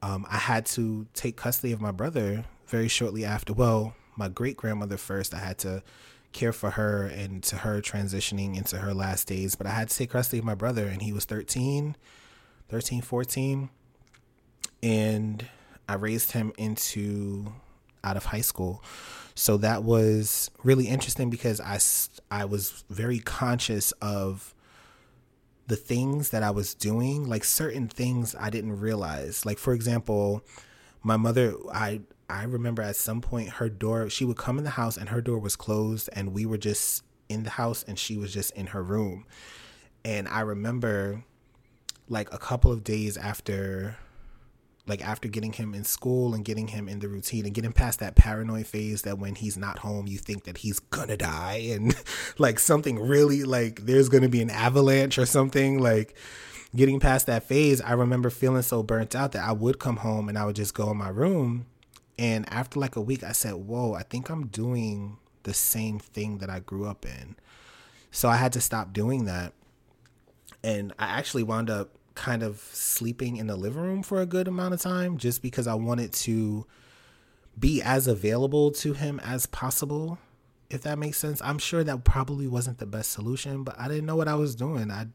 [0.02, 3.52] um, I had to take custody of my brother very shortly after.
[3.52, 5.32] Well, my great grandmother first.
[5.32, 5.84] I had to
[6.32, 9.96] care for her and to her transitioning into her last days, but I had to
[9.96, 11.94] take custody of my brother, and he was 13,
[12.68, 13.70] 13, 14.
[14.82, 15.46] And
[15.88, 17.52] I raised him into
[18.02, 18.82] out of high school.
[19.36, 21.78] So that was really interesting because I,
[22.36, 24.53] I was very conscious of
[25.66, 29.46] the things that I was doing, like certain things I didn't realize.
[29.46, 30.44] Like for example,
[31.02, 34.70] my mother I I remember at some point her door she would come in the
[34.70, 38.16] house and her door was closed and we were just in the house and she
[38.16, 39.26] was just in her room.
[40.04, 41.24] And I remember
[42.08, 43.96] like a couple of days after
[44.86, 48.00] like after getting him in school and getting him in the routine and getting past
[48.00, 51.94] that paranoid phase that when he's not home you think that he's gonna die and
[52.38, 56.14] like something really like there's gonna be an avalanche or something like
[56.76, 60.28] getting past that phase i remember feeling so burnt out that i would come home
[60.28, 61.66] and i would just go in my room.
[62.16, 66.38] And after like a week i said whoa i think i'm doing the same thing
[66.38, 67.36] that i grew up in.
[68.10, 69.52] So i had to stop doing that.
[70.62, 74.46] And i actually wound up kind of sleeping in the living room for a good
[74.48, 76.66] amount of time just because I wanted to
[77.58, 80.18] be as available to him as possible
[80.70, 81.40] if that makes sense.
[81.42, 84.54] I'm sure that probably wasn't the best solution, but I didn't know what I was
[84.54, 84.90] doing.
[84.90, 85.06] I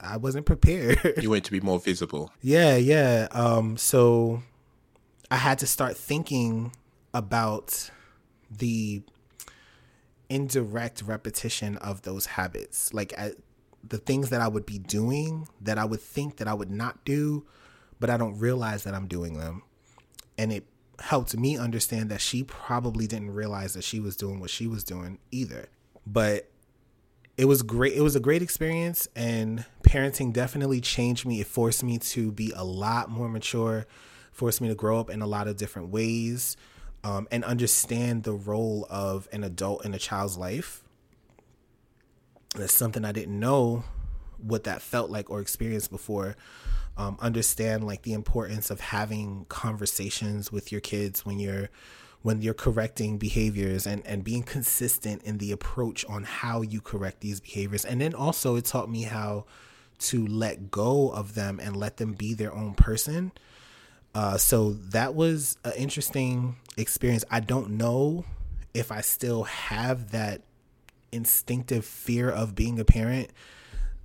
[0.00, 0.98] I wasn't prepared.
[1.22, 2.32] you wanted to be more visible.
[2.40, 3.28] Yeah, yeah.
[3.30, 4.42] Um so
[5.30, 6.72] I had to start thinking
[7.14, 7.90] about
[8.50, 9.02] the
[10.30, 12.92] indirect repetition of those habits.
[12.92, 13.34] Like at
[13.88, 17.04] the things that I would be doing that I would think that I would not
[17.04, 17.46] do,
[18.00, 19.62] but I don't realize that I'm doing them.
[20.36, 20.66] And it
[21.00, 24.84] helped me understand that she probably didn't realize that she was doing what she was
[24.84, 25.68] doing either.
[26.06, 26.50] But
[27.36, 27.92] it was great.
[27.94, 31.40] It was a great experience, and parenting definitely changed me.
[31.40, 33.86] It forced me to be a lot more mature,
[34.32, 36.56] forced me to grow up in a lot of different ways,
[37.04, 40.82] um, and understand the role of an adult in a child's life
[42.54, 43.84] that's something I didn't know
[44.38, 46.36] what that felt like or experienced before.
[46.96, 51.68] Um, understand like the importance of having conversations with your kids when you're
[52.22, 57.20] when you're correcting behaviors and and being consistent in the approach on how you correct
[57.20, 57.84] these behaviors.
[57.84, 59.44] And then also it taught me how
[59.98, 63.32] to let go of them and let them be their own person.
[64.14, 67.24] Uh, so that was an interesting experience.
[67.30, 68.24] I don't know
[68.74, 70.42] if i still have that
[71.12, 73.30] instinctive fear of being a parent,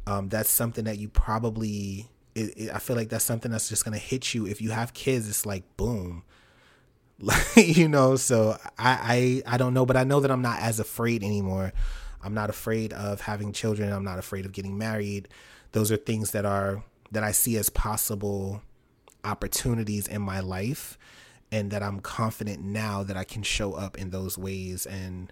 [0.08, 2.10] um, that's something that you probably.
[2.36, 4.93] It, it, I feel like that's something that's just gonna hit you if you have
[4.93, 5.30] kids.
[5.30, 6.24] It's like boom,
[7.56, 8.16] you know.
[8.16, 11.74] So I, I I don't know, but I know that I'm not as afraid anymore.
[12.24, 13.91] I'm not afraid of having children.
[13.91, 15.28] I'm not afraid of getting married.
[15.74, 18.62] Those are things that are that I see as possible
[19.24, 20.97] opportunities in my life
[21.51, 25.32] and that I'm confident now that I can show up in those ways and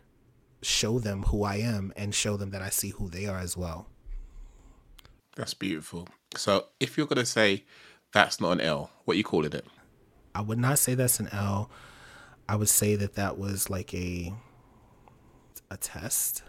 [0.62, 3.58] show them who I am and show them that I see who they are as
[3.58, 3.88] well.
[5.36, 6.08] That's beautiful.
[6.36, 7.64] So if you're gonna say
[8.14, 9.66] that's not an L, what you calling it?
[10.36, 11.70] I would not say that's an L.
[12.48, 14.34] I would say that that was like a
[15.70, 16.44] a test.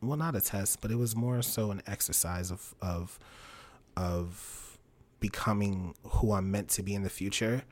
[0.00, 3.18] Well, not a test, but it was more so an exercise of of
[3.96, 4.78] of
[5.20, 7.62] becoming who I'm meant to be in the future.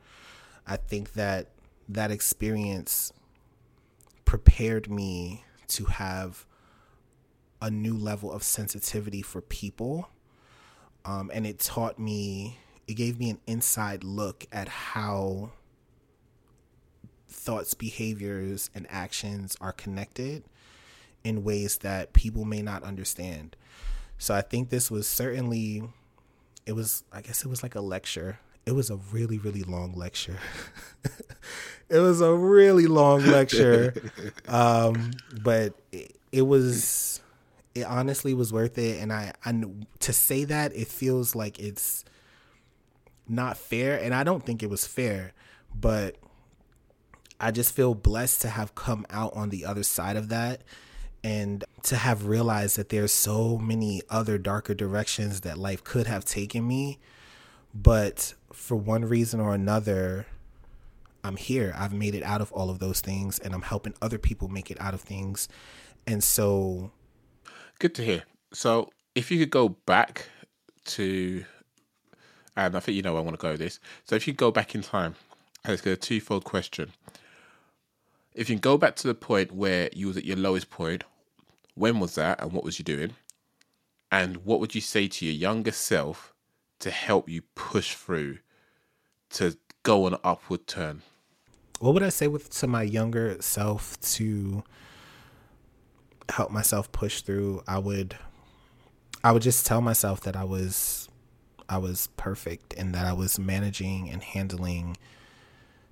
[0.65, 1.51] I think that
[1.87, 3.13] that experience
[4.25, 6.45] prepared me to have
[7.61, 10.09] a new level of sensitivity for people.
[11.05, 15.51] Um, and it taught me, it gave me an inside look at how
[17.29, 20.43] thoughts, behaviors, and actions are connected
[21.23, 23.55] in ways that people may not understand.
[24.17, 25.83] So I think this was certainly,
[26.65, 28.39] it was, I guess it was like a lecture.
[28.67, 30.37] It was a really, really long lecture.
[31.89, 33.93] it was a really long lecture.
[34.49, 35.11] um,
[35.41, 37.21] but it, it was,
[37.73, 39.01] it honestly was worth it.
[39.01, 39.63] And I, I,
[39.99, 42.03] to say that, it feels like it's
[43.25, 43.97] not fair.
[43.97, 45.31] And I don't think it was fair,
[45.73, 46.17] but
[47.39, 50.59] I just feel blessed to have come out on the other side of that
[51.23, 56.25] and to have realized that there's so many other darker directions that life could have
[56.25, 56.99] taken me
[57.73, 60.25] but for one reason or another
[61.23, 61.73] I'm here.
[61.75, 64.71] I've made it out of all of those things and I'm helping other people make
[64.71, 65.49] it out of things.
[66.05, 66.91] And so
[67.79, 68.23] good to hear.
[68.53, 70.29] So if you could go back
[70.85, 71.43] to
[72.55, 73.79] and I think you know where I want to go with this.
[74.05, 75.15] So if you go back in time,
[75.65, 76.91] it's a twofold question
[78.37, 81.03] if you go back to the point where you was at your lowest point,
[81.73, 83.15] when was that and what was you doing?
[84.11, 86.35] And what would you say to your younger self
[86.79, 88.37] to help you push through
[89.31, 91.01] to go on an upward turn?
[91.79, 94.63] What would I say with to my younger self to
[96.29, 97.63] help myself push through?
[97.67, 98.17] I would
[99.23, 101.07] I would just tell myself that I was
[101.69, 104.97] I was perfect and that I was managing and handling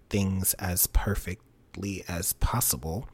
[0.10, 3.08] things as perfectly as possible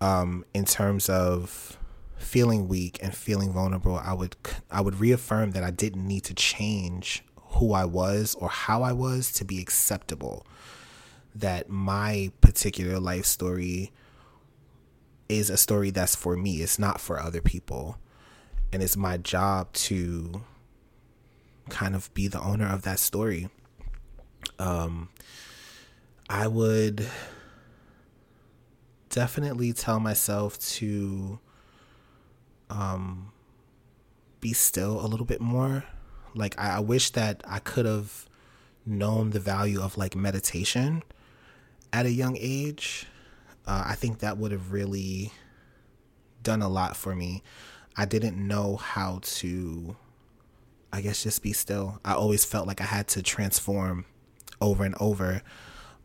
[0.00, 1.78] um, in terms of
[2.16, 4.36] feeling weak and feeling vulnerable i would
[4.70, 7.24] i would reaffirm that i didn't need to change
[7.54, 10.46] who i was or how i was to be acceptable
[11.34, 13.90] that my particular life story
[15.28, 16.62] is a story that's for me.
[16.62, 17.98] It's not for other people.
[18.72, 20.42] And it's my job to
[21.68, 23.48] kind of be the owner of that story.
[24.58, 25.08] Um
[26.28, 27.06] i would
[29.10, 31.38] definitely tell myself to
[32.70, 33.32] um,
[34.40, 35.84] be still a little bit more.
[36.34, 38.26] Like I, I wish that I could have
[38.84, 41.02] known the value of like meditation
[41.92, 43.06] at a young age.
[43.66, 45.32] Uh, I think that would have really
[46.42, 47.42] done a lot for me.
[47.96, 49.96] I didn't know how to,
[50.92, 52.00] I guess, just be still.
[52.04, 54.06] I always felt like I had to transform
[54.60, 55.42] over and over.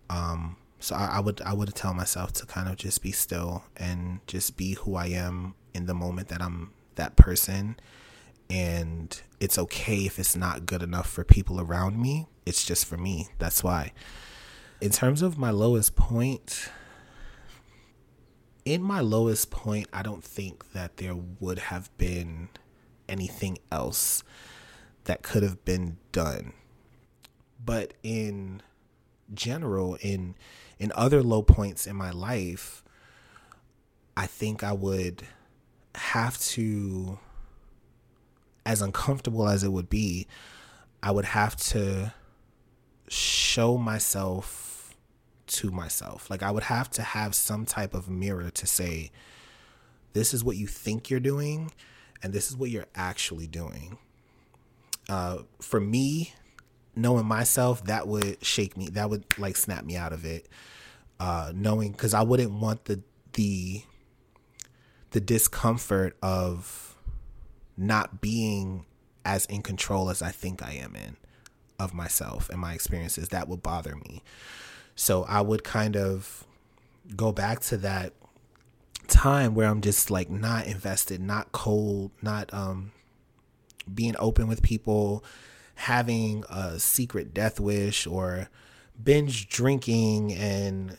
[0.10, 3.64] Um, so I, I would I would tell myself to kind of just be still
[3.76, 7.78] and just be who I am in the moment that I'm that person
[8.50, 12.28] and it's okay if it's not good enough for people around me.
[12.46, 13.28] It's just for me.
[13.40, 13.92] That's why.
[14.80, 16.70] In terms of my lowest point
[18.64, 22.50] in my lowest point i don't think that there would have been
[23.08, 24.24] anything else
[25.06, 26.54] that could have been done.
[27.64, 28.62] But in
[29.34, 30.36] general in
[30.80, 32.84] in other low points in my life,
[34.16, 35.24] I think I would
[35.96, 37.18] have to,
[38.68, 40.28] as uncomfortable as it would be,
[41.02, 42.14] I would have to
[43.08, 44.94] show myself
[45.48, 46.30] to myself.
[46.30, 49.10] Like I would have to have some type of mirror to say,
[50.12, 51.72] this is what you think you're doing,
[52.22, 53.98] and this is what you're actually doing.
[55.08, 56.34] Uh, for me,
[56.94, 58.90] knowing myself, that would shake me.
[58.90, 60.50] That would like snap me out of it.
[61.22, 63.02] Uh, knowing because I wouldn't want the
[63.34, 63.84] the
[65.12, 66.87] the discomfort of
[67.78, 68.86] not being
[69.24, 71.18] as in control as I think I am in
[71.80, 73.30] of myself and my experiences.
[73.30, 74.24] That would bother me.
[74.96, 76.46] So I would kind of
[77.16, 78.14] go back to that
[79.08, 82.92] time where I'm just like not invested, not cold, not um
[83.94, 85.24] being open with people,
[85.76, 88.50] having a secret death wish or
[89.02, 90.98] binge drinking and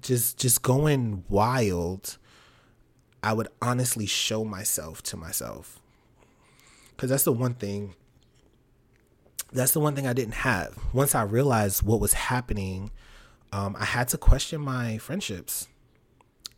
[0.00, 2.16] just just going wild
[3.24, 5.79] i would honestly show myself to myself
[7.00, 7.94] because that's the one thing
[9.52, 12.90] that's the one thing i didn't have once i realized what was happening
[13.52, 15.66] um, i had to question my friendships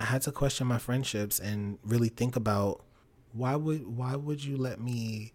[0.00, 2.84] i had to question my friendships and really think about
[3.32, 5.32] why would why would you let me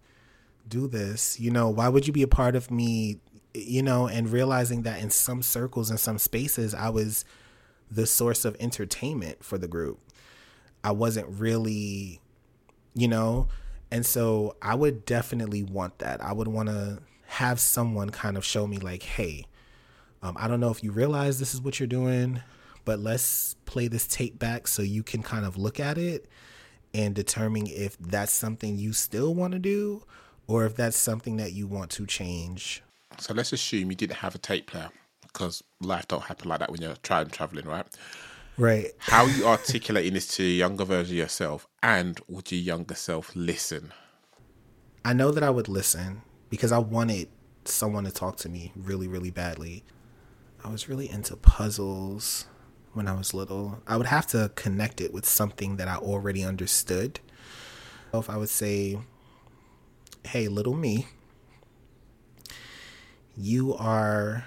[0.68, 1.39] do this?
[1.39, 3.20] You know, why would you be a part of me?
[3.53, 7.26] You know, and realizing that in some circles and some spaces, I was
[7.89, 9.99] the source of entertainment for the group.
[10.84, 12.22] I wasn't really,
[12.93, 13.47] you know,
[13.92, 16.22] and so I would definitely want that.
[16.24, 19.46] I would want to have someone kind of show me, like, hey,
[20.22, 22.42] um, I don't know if you realize this is what you're doing,
[22.86, 26.30] but let's play this tape back so you can kind of look at it
[26.94, 30.04] and determine if that's something you still want to do
[30.48, 32.82] or if that's something that you want to change.
[33.20, 34.90] So let's assume you didn't have a tape player
[35.22, 37.86] because life don't happen like that when you're trying traveling, right?
[38.58, 38.91] Right.
[38.97, 42.95] How are you articulating this to your younger version of yourself, and would your younger
[42.95, 43.93] self listen?
[45.05, 47.30] I know that I would listen because I wanted
[47.66, 49.84] someone to talk to me really, really badly.
[50.64, 52.47] I was really into puzzles
[52.93, 53.84] when I was little.
[53.86, 57.20] I would have to connect it with something that I already understood.
[58.12, 58.97] If I would say,
[60.26, 61.05] hey, little me,
[63.36, 64.45] you are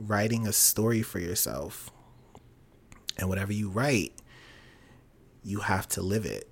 [0.00, 1.92] writing a story for yourself.
[3.20, 4.14] And whatever you write,
[5.44, 6.48] you have to live it.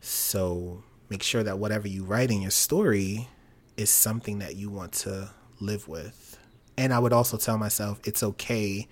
[0.00, 3.28] So make sure that whatever you write in your story
[3.76, 5.30] is something that you want to
[5.60, 6.38] live with.
[6.76, 8.88] And I would also tell myself it's okay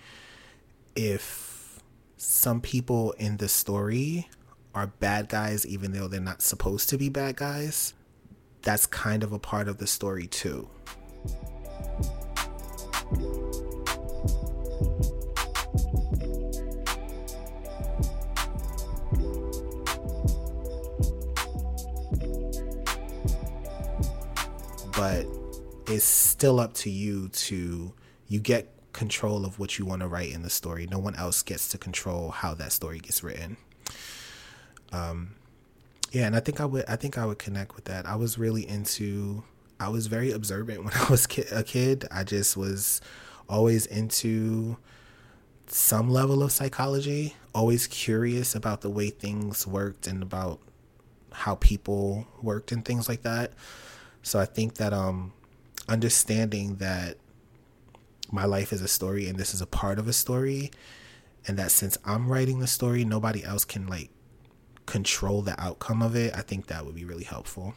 [0.94, 1.80] if
[2.18, 4.28] some people in the story
[4.74, 7.94] are bad guys, even though they're not supposed to be bad guys.
[8.62, 10.68] That's kind of a part of the story, too.
[25.00, 25.24] But
[25.86, 27.90] it's still up to you to
[28.28, 30.86] you get control of what you want to write in the story.
[30.90, 33.56] No one else gets to control how that story gets written.
[34.92, 35.36] Um,
[36.12, 38.04] yeah, and I think I would I think I would connect with that.
[38.04, 39.42] I was really into
[39.80, 42.06] I was very observant when I was ki- a kid.
[42.10, 43.00] I just was
[43.48, 44.76] always into
[45.66, 50.60] some level of psychology, always curious about the way things worked and about
[51.32, 53.54] how people worked and things like that.
[54.22, 55.32] So I think that um,
[55.88, 57.16] understanding that
[58.30, 60.70] my life is a story and this is a part of a story,
[61.46, 64.10] and that since I'm writing the story, nobody else can like
[64.86, 66.36] control the outcome of it.
[66.36, 67.74] I think that would be really helpful.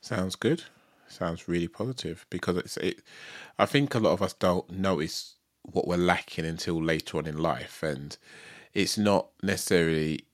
[0.00, 0.64] Sounds good.
[1.08, 3.02] Sounds really positive because it's it.
[3.58, 7.38] I think a lot of us don't notice what we're lacking until later on in
[7.38, 8.16] life, and
[8.72, 10.26] it's not necessarily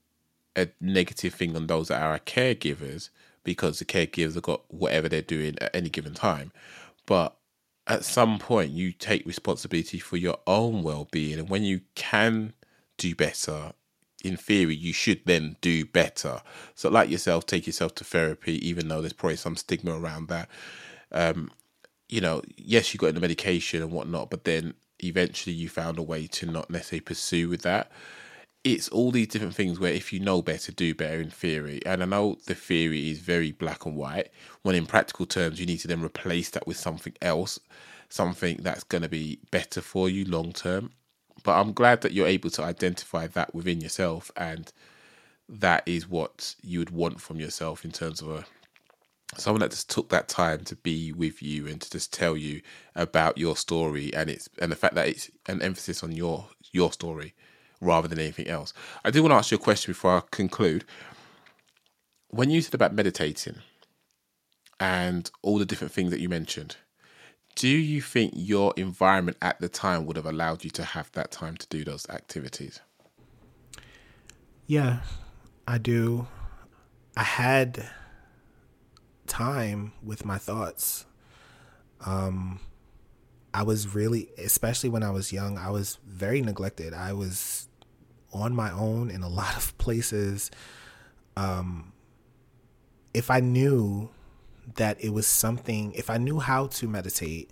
[0.54, 3.10] a negative thing on those that are our caregivers
[3.46, 6.50] because the caregivers have got whatever they're doing at any given time.
[7.06, 7.36] But
[7.86, 11.38] at some point, you take responsibility for your own well being.
[11.38, 12.54] And when you can
[12.98, 13.72] do better,
[14.24, 16.42] in theory, you should then do better.
[16.74, 20.48] So, like yourself, take yourself to therapy, even though there's probably some stigma around that.
[21.12, 21.52] Um,
[22.08, 24.74] you know, yes, you got the medication and whatnot, but then
[25.04, 27.92] eventually you found a way to not necessarily pursue with that
[28.66, 31.80] it's all these different things where if you know better, do better in theory.
[31.86, 34.30] And I know the theory is very black and white,
[34.62, 37.60] when in practical terms, you need to then replace that with something else,
[38.08, 40.90] something that's going to be better for you long term.
[41.44, 44.72] But I'm glad that you're able to identify that within yourself, and
[45.48, 48.46] that is what you would want from yourself in terms of a
[49.36, 52.62] someone that just took that time to be with you and to just tell you
[52.94, 56.92] about your story and it's and the fact that it's an emphasis on your your
[56.92, 57.34] story
[57.80, 58.72] rather than anything else.
[59.04, 60.84] I do want to ask you a question before I conclude.
[62.28, 63.56] When you said about meditating
[64.80, 66.76] and all the different things that you mentioned,
[67.54, 71.30] do you think your environment at the time would have allowed you to have that
[71.30, 72.80] time to do those activities?
[74.66, 75.00] Yeah,
[75.66, 76.26] I do.
[77.16, 77.88] I had
[79.26, 81.06] time with my thoughts.
[82.04, 82.60] Um,
[83.56, 86.92] I was really, especially when I was young, I was very neglected.
[86.92, 87.68] I was
[88.30, 90.50] on my own in a lot of places.
[91.38, 91.94] Um,
[93.14, 94.10] if I knew
[94.74, 97.50] that it was something, if I knew how to meditate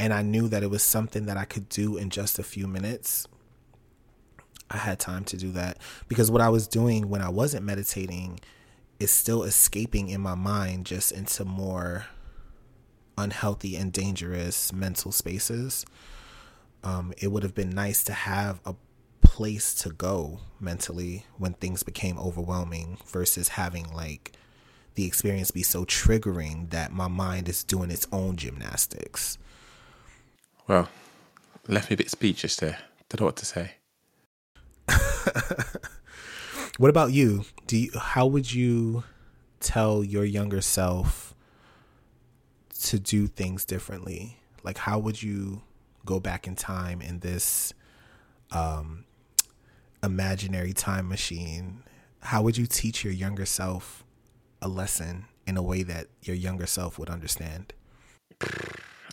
[0.00, 2.66] and I knew that it was something that I could do in just a few
[2.66, 3.28] minutes,
[4.70, 5.76] I had time to do that.
[6.08, 8.40] Because what I was doing when I wasn't meditating
[8.98, 12.06] is still escaping in my mind just into more
[13.16, 15.84] unhealthy and dangerous mental spaces.
[16.82, 18.74] Um, it would have been nice to have a
[19.22, 24.32] place to go mentally when things became overwhelming versus having like
[24.94, 29.38] the experience be so triggering that my mind is doing its own gymnastics.
[30.68, 30.88] Well,
[31.66, 32.78] left me a bit speechless there.
[33.08, 33.72] Don't know what to say.
[36.78, 37.44] what about you?
[37.66, 39.04] Do you how would you
[39.60, 41.33] tell your younger self
[42.84, 44.38] to do things differently?
[44.62, 45.62] Like, how would you
[46.04, 47.72] go back in time in this
[48.50, 49.04] um,
[50.02, 51.82] imaginary time machine?
[52.20, 54.04] How would you teach your younger self
[54.62, 57.72] a lesson in a way that your younger self would understand?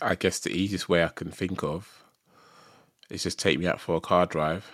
[0.00, 2.04] I guess the easiest way I can think of
[3.10, 4.70] is just take me out for a car drive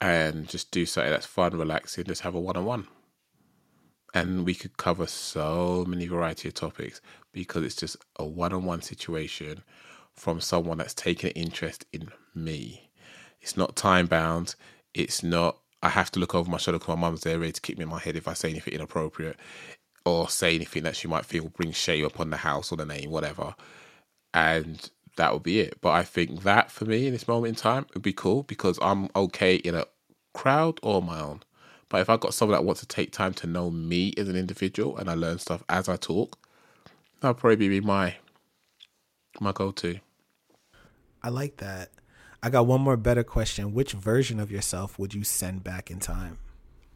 [0.00, 2.86] and just do something that's fun, relaxing, just have a one on one.
[4.16, 7.02] And we could cover so many variety of topics
[7.32, 9.62] because it's just a one on one situation
[10.14, 12.88] from someone that's taken an interest in me.
[13.42, 14.54] It's not time bound.
[14.94, 17.60] It's not, I have to look over my shoulder because my mum's there ready to
[17.60, 19.36] kick me in my head if I say anything inappropriate
[20.06, 23.10] or say anything that she might feel brings shame upon the house or the name,
[23.10, 23.54] whatever.
[24.32, 25.78] And that would be it.
[25.82, 28.78] But I think that for me in this moment in time would be cool because
[28.80, 29.84] I'm okay in a
[30.32, 31.42] crowd or my own.
[31.88, 34.36] But if I got someone that wants to take time to know me as an
[34.36, 36.38] individual and I learn stuff as I talk,
[37.20, 38.16] that'll probably be my
[39.40, 39.98] my go to.
[41.22, 41.90] I like that.
[42.42, 43.74] I got one more better question.
[43.74, 46.38] Which version of yourself would you send back in time?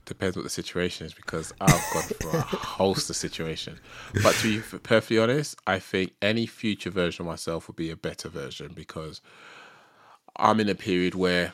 [0.06, 3.78] Depends what the situation is because I've gone through a host of situations.
[4.22, 7.96] But to be perfectly honest, I think any future version of myself would be a
[7.96, 9.20] better version because
[10.36, 11.52] I'm in a period where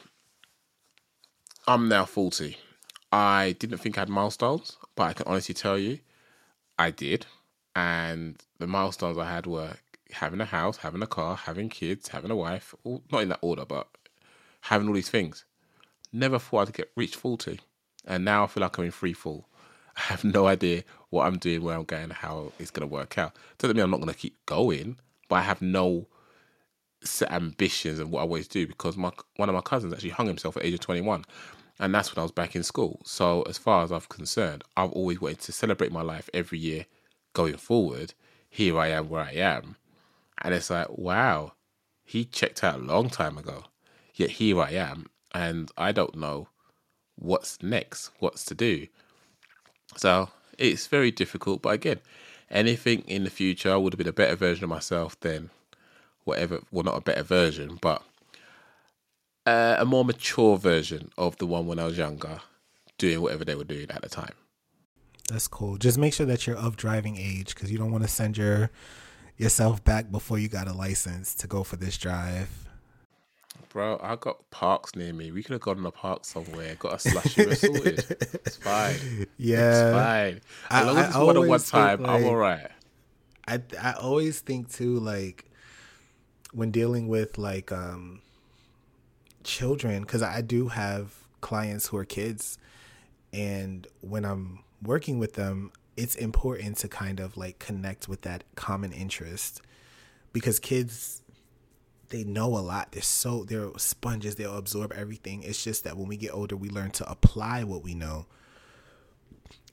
[1.67, 2.57] I'm now 40.
[3.17, 6.01] I didn't think I had milestones, but I can honestly tell you
[6.79, 7.25] I did.
[7.75, 9.73] And the milestones I had were
[10.11, 13.39] having a house, having a car, having kids, having a wife, all, not in that
[13.41, 13.89] order, but
[14.61, 15.47] having all these things.
[16.13, 17.59] Never thought I'd get reach 40.
[18.05, 19.49] And now I feel like I'm in free fall.
[19.97, 23.17] I have no idea what I'm doing, where I'm going, how it's going to work
[23.17, 23.35] out.
[23.57, 24.99] Doesn't mean I'm not going to keep going,
[25.31, 26.07] but I have no
[27.03, 30.27] set ambitions and what I always do because my one of my cousins actually hung
[30.27, 31.25] himself at age of 21
[31.79, 33.01] and that's when I was back in school.
[33.05, 36.87] So as far as I'm concerned, I've always wanted to celebrate my life every year
[37.33, 38.15] going forward.
[38.49, 39.77] Here I am where I am.
[40.41, 41.53] And it's like, wow,
[42.05, 43.65] he checked out a long time ago.
[44.15, 46.49] Yet here I am and I don't know
[47.17, 48.87] what's next, what's to do.
[49.97, 52.01] So it's very difficult, but again,
[52.51, 55.51] anything in the future I would have been a better version of myself than
[56.25, 58.03] whatever well not a better version, but
[59.47, 62.41] uh, a more mature version of the one when I was younger,
[62.99, 64.35] doing whatever they were doing at the time.
[65.29, 65.77] That's cool.
[65.77, 68.71] Just make sure that you're of driving age because you don't want to send your
[69.37, 72.49] yourself back before you got a license to go for this drive.
[73.71, 75.33] Bro, I got parks near me.
[75.33, 78.05] We could have gone in a park somewhere, got a slushy sorted.
[78.11, 79.27] It's fine.
[79.37, 80.41] Yeah, it's fine.
[80.71, 82.71] As long as it's one on one time, like, I'm all right.
[83.47, 85.45] I I always think too, like
[86.53, 88.23] when dealing with like um
[89.47, 92.59] children because I do have clients who are kids,
[93.33, 98.45] and when I'm working with them, it's important to kind of like connect with that
[98.55, 99.63] common interest
[100.33, 101.23] because kids
[102.09, 102.93] they know a lot.
[102.93, 104.37] They're so they're sponges.
[104.37, 105.43] They'll absorb everything.
[105.43, 108.27] It's just that when we get older, we learn to apply what we know,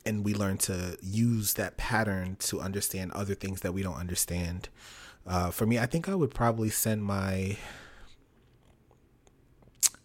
[0.05, 4.69] and we learn to use that pattern to understand other things that we don't understand.
[5.25, 7.57] Uh, for me, I think I would probably send my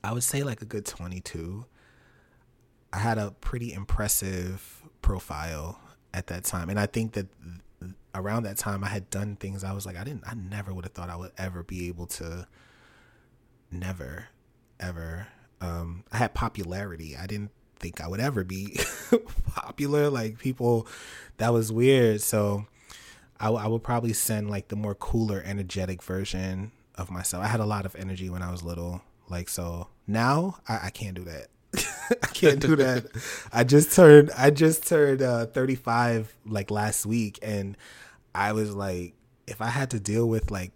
[0.08, 1.66] I would say like a good 22.
[2.94, 5.78] I had a pretty impressive profile
[6.14, 6.70] at that time.
[6.70, 7.26] And I think that
[8.14, 10.86] around that time I had done things I was like I didn't I never would
[10.86, 12.48] have thought I would ever be able to
[13.70, 14.28] never
[14.80, 15.28] ever
[15.60, 17.14] um I had popularity.
[17.14, 18.80] I didn't think I would ever be
[19.54, 20.88] popular like people
[21.36, 22.22] that was weird.
[22.22, 22.64] So
[23.38, 27.44] I, I would probably send like the more cooler energetic version of myself.
[27.44, 30.90] I had a lot of energy when I was little like so now I, I
[30.90, 31.48] can't do that.
[32.22, 33.06] I can't do that.
[33.52, 37.76] I just turned I just turned uh 35 like last week and
[38.34, 39.14] I was like
[39.46, 40.72] if I had to deal with like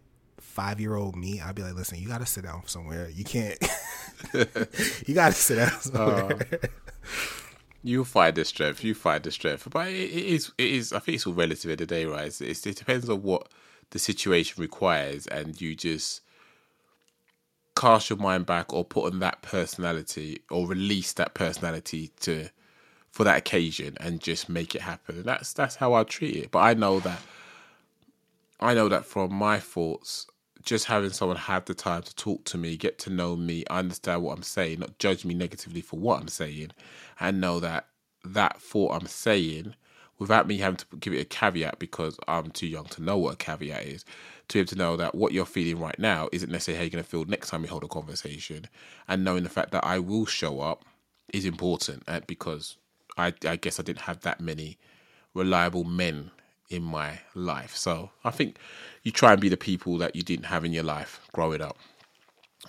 [0.56, 3.08] 5-year-old me, I'd be like, "Listen, you got to sit down somewhere.
[3.08, 3.58] You can't
[4.34, 6.66] You got to sit down somewhere." Uh,
[7.82, 8.84] you find the strength.
[8.84, 9.68] You find the strength.
[9.70, 12.26] But it, it is it is I think it's all relative at the day, right?
[12.40, 13.48] It's, it depends on what
[13.90, 16.21] the situation requires and you just
[17.82, 22.48] cast your mind back or put on that personality or release that personality to
[23.10, 25.16] for that occasion and just make it happen.
[25.16, 26.50] And that's that's how I treat it.
[26.52, 27.20] But I know that
[28.60, 30.28] I know that from my thoughts,
[30.62, 34.22] just having someone have the time to talk to me, get to know me, understand
[34.22, 36.70] what I'm saying, not judge me negatively for what I'm saying,
[37.18, 37.88] and know that
[38.24, 39.74] that thought I'm saying,
[40.22, 43.34] without me having to give it a caveat because I'm too young to know what
[43.34, 44.04] a caveat is,
[44.48, 46.90] to be able to know that what you're feeling right now isn't necessarily how you're
[46.90, 48.66] going to feel next time we hold a conversation.
[49.08, 50.84] And knowing the fact that I will show up
[51.32, 52.76] is important uh, because
[53.18, 54.78] I, I guess I didn't have that many
[55.34, 56.30] reliable men
[56.70, 57.76] in my life.
[57.76, 58.58] So I think
[59.02, 61.76] you try and be the people that you didn't have in your life growing up.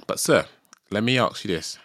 [0.07, 0.45] But, sir,
[0.89, 1.77] let me ask you this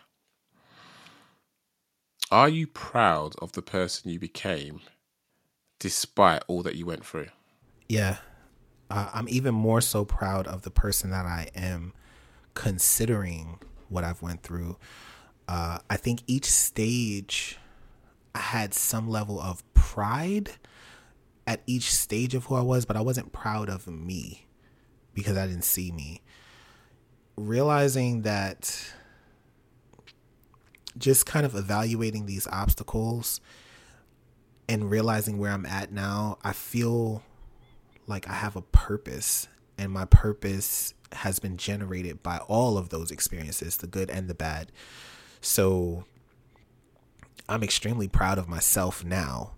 [2.30, 4.80] Are you proud of the person you became
[5.78, 7.28] despite all that you went through?
[7.88, 8.18] Yeah
[8.90, 11.92] uh, I'm even more so proud of the person that I am
[12.54, 14.76] considering what I've went through,
[15.46, 17.58] uh, I think each stage
[18.34, 20.52] I had some level of pride
[21.46, 24.46] at each stage of who I was, but I wasn't proud of me
[25.14, 26.20] because I didn't see me.
[27.36, 28.92] Realizing that
[30.98, 33.40] just kind of evaluating these obstacles
[34.68, 37.22] and realizing where I'm at now, I feel
[38.06, 43.10] like I have a purpose, and my purpose has been generated by all of those
[43.10, 44.70] experiences, the good and the bad.
[45.40, 46.04] So
[47.48, 49.52] I'm extremely proud of myself now,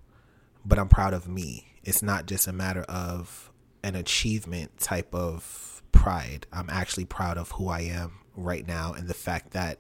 [0.65, 1.67] but I'm proud of me.
[1.83, 3.51] It's not just a matter of
[3.83, 6.47] an achievement type of pride.
[6.53, 9.79] I'm actually proud of who I am right now and the fact that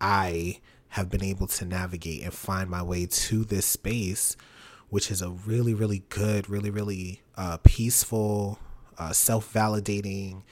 [0.00, 0.60] I
[0.96, 4.34] have been able to navigate and find my way to this space,
[4.88, 8.58] which is a really, really good, really, really uh, peaceful,
[8.96, 10.42] uh, self validating,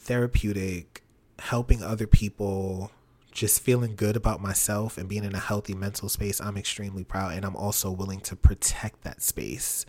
[0.00, 1.04] therapeutic,
[1.38, 2.90] helping other people,
[3.30, 6.40] just feeling good about myself and being in a healthy mental space.
[6.40, 7.34] I'm extremely proud.
[7.34, 9.86] And I'm also willing to protect that space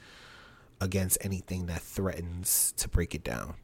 [0.79, 3.55] against anything that threatens to break it down.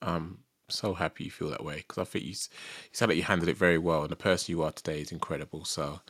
[0.00, 0.38] Um,
[0.70, 2.36] so happy you feel that way because I think you, you
[2.92, 5.64] sound like you handled it very well, and the person you are today is incredible.
[5.64, 6.00] So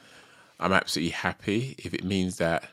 [0.58, 2.64] I'm absolutely happy if it means that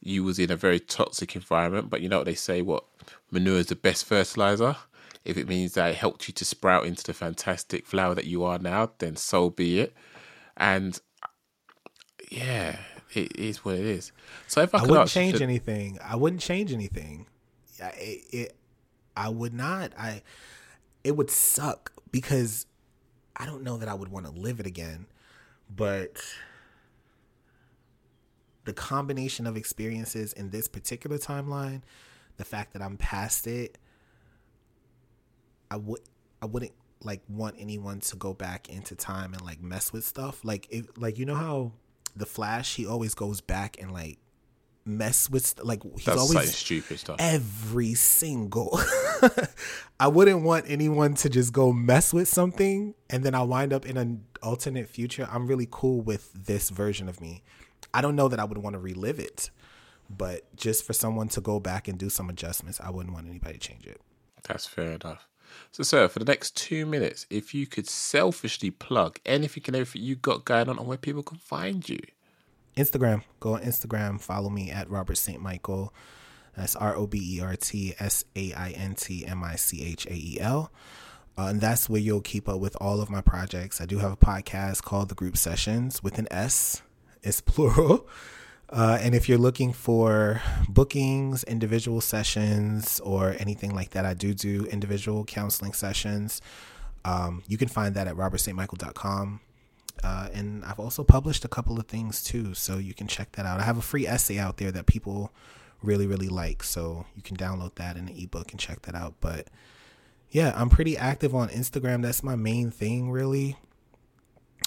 [0.00, 2.84] you was in a very toxic environment, but you know what they say: what
[3.30, 4.76] manure is the best fertilizer.
[5.24, 8.42] If it means that it helped you to sprout into the fantastic flower that you
[8.42, 9.94] are now, then so be it.
[10.56, 11.00] And
[12.28, 12.78] yeah,
[13.14, 14.10] it is what it is.
[14.48, 15.44] So if I, I wouldn't change to...
[15.44, 17.26] anything, I wouldn't change anything.
[17.78, 18.56] It, it,
[19.16, 19.92] I would not.
[19.98, 20.22] I
[21.04, 22.66] it would suck because
[23.36, 25.06] I don't know that I would want to live it again,
[25.74, 26.22] but
[28.64, 31.82] the combination of experiences in this particular timeline,
[32.36, 33.78] the fact that I'm past it,
[35.70, 36.00] I would
[36.40, 36.72] I wouldn't
[37.02, 40.44] like want anyone to go back into time and like mess with stuff.
[40.44, 41.72] Like if like you know how
[42.14, 44.18] the Flash he always goes back and like
[44.84, 47.16] mess with like he's That's always like stupid stuff.
[47.18, 48.78] Every single
[50.00, 53.86] I wouldn't want anyone to just go mess with something and then I wind up
[53.86, 55.28] in an alternate future.
[55.30, 57.42] I'm really cool with this version of me.
[57.94, 59.50] I don't know that I would want to relive it,
[60.08, 63.54] but just for someone to go back and do some adjustments, I wouldn't want anybody
[63.54, 64.00] to change it.
[64.48, 65.26] That's fair enough.
[65.70, 70.02] So, sir, for the next two minutes, if you could selfishly plug anything and everything
[70.02, 72.00] you got going on and where people can find you.
[72.76, 73.22] Instagram.
[73.40, 74.20] Go on Instagram.
[74.20, 75.40] Follow me at Robert St.
[75.40, 75.92] Michael.
[76.56, 79.84] That's R O B E R T S A I N T M I C
[79.84, 80.70] H A E L.
[81.36, 83.80] Uh, and that's where you'll keep up with all of my projects.
[83.80, 86.82] I do have a podcast called The Group Sessions with an S,
[87.22, 88.06] it's plural.
[88.68, 94.32] Uh, and if you're looking for bookings, individual sessions, or anything like that, I do
[94.32, 96.40] do individual counseling sessions.
[97.04, 99.40] Um, you can find that at robertstmichael.com.
[100.02, 103.46] Uh, and I've also published a couple of things too, so you can check that
[103.46, 103.60] out.
[103.60, 105.32] I have a free essay out there that people
[105.82, 109.14] really, really like, so you can download that in an ebook and check that out.
[109.20, 109.48] But
[110.30, 112.02] yeah, I'm pretty active on Instagram.
[112.02, 113.56] That's my main thing, really.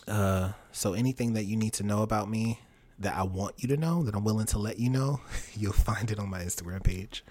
[0.07, 2.59] Uh, so anything that you need to know about me
[2.99, 5.21] that I want you to know, that I'm willing to let you know,
[5.55, 7.23] you'll find it on my Instagram page.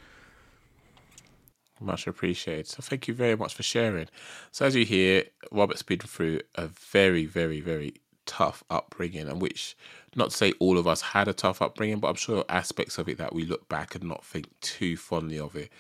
[1.84, 2.66] Much appreciated.
[2.66, 4.08] So thank you very much for sharing.
[4.52, 7.94] So as you hear, Robert's been through a very, very, very
[8.24, 9.76] tough upbringing, and which
[10.16, 13.08] not to say all of us had a tough upbringing, but I'm sure aspects of
[13.08, 15.70] it that we look back and not think too fondly of it.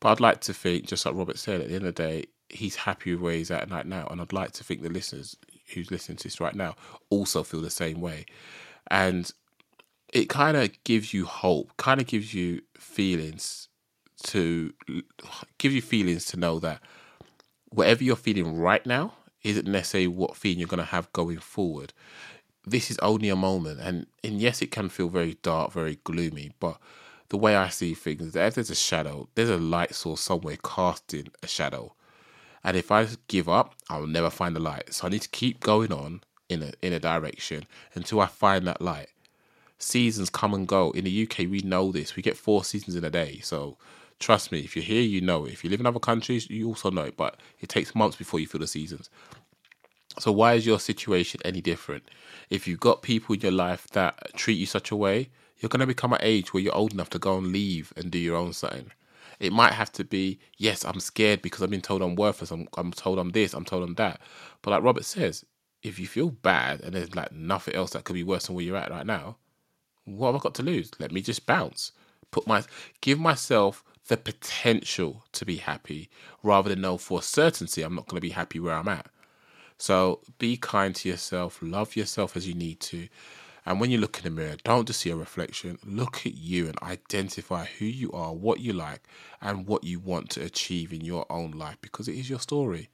[0.00, 2.24] But I'd like to think, just like Robert said, at the end of the day,
[2.48, 5.36] he's happy with where he's at right now, and I'd like to think the listeners
[5.74, 6.74] who's listening to this right now
[7.10, 8.24] also feel the same way,
[8.90, 9.30] and
[10.12, 13.68] it kind of gives you hope, kind of gives you feelings
[14.24, 14.72] to
[15.58, 16.80] give you feelings to know that
[17.70, 21.92] whatever you're feeling right now isn't necessarily what feeling you're going to have going forward.
[22.66, 26.52] This is only a moment, and and yes, it can feel very dark, very gloomy,
[26.60, 26.78] but
[27.30, 30.20] the way I see things is that if there's a shadow, there's a light source
[30.20, 31.94] somewhere casting a shadow.
[32.62, 34.92] And if I give up, I'll never find the light.
[34.92, 37.64] So I need to keep going on in a in a direction
[37.94, 39.08] until I find that light.
[39.78, 40.90] Seasons come and go.
[40.90, 42.16] In the UK, we know this.
[42.16, 43.40] We get four seasons in a day.
[43.42, 43.78] So
[44.20, 45.54] Trust me, if you're here, you know it.
[45.54, 48.40] If you live in other countries, you also know it, but it takes months before
[48.40, 49.10] you feel the seasons.
[50.18, 52.04] So, why is your situation any different?
[52.50, 55.80] If you've got people in your life that treat you such a way, you're going
[55.80, 58.36] to become an age where you're old enough to go and leave and do your
[58.36, 58.92] own thing.
[59.40, 62.50] It might have to be, yes, I'm scared because I've been told I'm worthless.
[62.50, 64.20] I'm, I'm told I'm this, I'm told I'm that.
[64.62, 65.44] But like Robert says,
[65.82, 68.64] if you feel bad and there's like nothing else that could be worse than where
[68.64, 69.38] you're at right now,
[70.04, 70.90] what have I got to lose?
[70.98, 71.92] Let me just bounce.
[72.30, 72.62] Put my
[73.00, 76.10] give myself the potential to be happy
[76.42, 79.06] rather than know for certainty I'm not going to be happy where I'm at.
[79.78, 83.08] So be kind to yourself, love yourself as you need to.
[83.64, 85.78] And when you look in the mirror, don't just see a reflection.
[85.84, 89.02] Look at you and identify who you are, what you like,
[89.40, 92.88] and what you want to achieve in your own life because it is your story.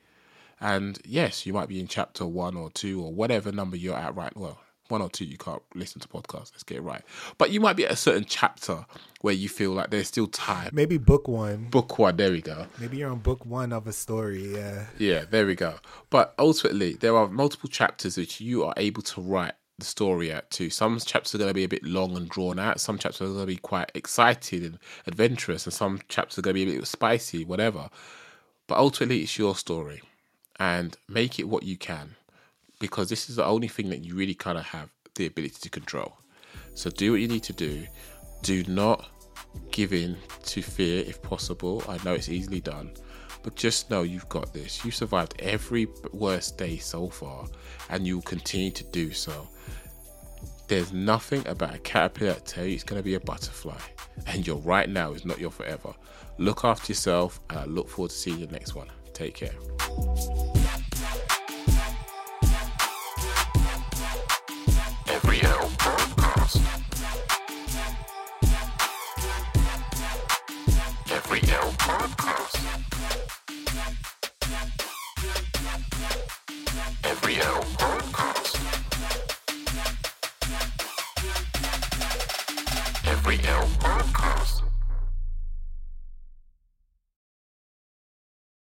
[0.60, 4.14] And yes, you might be in chapter one or two or whatever number you're at
[4.14, 4.60] right well.
[4.88, 6.52] One or two, you can't listen to podcasts.
[6.52, 7.02] Let's get it right.
[7.38, 8.86] But you might be at a certain chapter
[9.20, 10.70] where you feel like there's still time.
[10.72, 11.64] Maybe book one.
[11.70, 12.66] Book one, there we go.
[12.78, 14.54] Maybe you're on book one of a story.
[14.54, 14.86] Yeah.
[14.98, 15.76] Yeah, there we go.
[16.10, 20.50] But ultimately, there are multiple chapters which you are able to write the story at
[20.50, 20.70] too.
[20.70, 22.80] Some chapters are going to be a bit long and drawn out.
[22.80, 26.56] Some chapters are going to be quite exciting and adventurous, and some chapters are going
[26.56, 27.90] to be a bit spicy, whatever.
[28.68, 30.02] But ultimately, it's your story,
[30.58, 32.16] and make it what you can,
[32.78, 35.70] because this is the only thing that you really kind of have the ability to
[35.70, 36.18] control.
[36.74, 37.86] So do what you need to do.
[38.42, 39.08] Do not
[39.70, 41.82] give in to fear if possible.
[41.88, 42.92] I know it's easily done,
[43.42, 44.84] but just know you've got this.
[44.84, 47.46] You've survived every worst day so far,
[47.88, 49.48] and you'll continue to do so.
[50.68, 53.80] There's nothing about a caterpillar that tell you it's going to be a butterfly,
[54.26, 55.94] and your right now is not your forever.
[56.38, 58.88] Look after yourself, and I look forward to seeing you next one.
[59.14, 60.55] Take care.
[77.46, 77.75] Every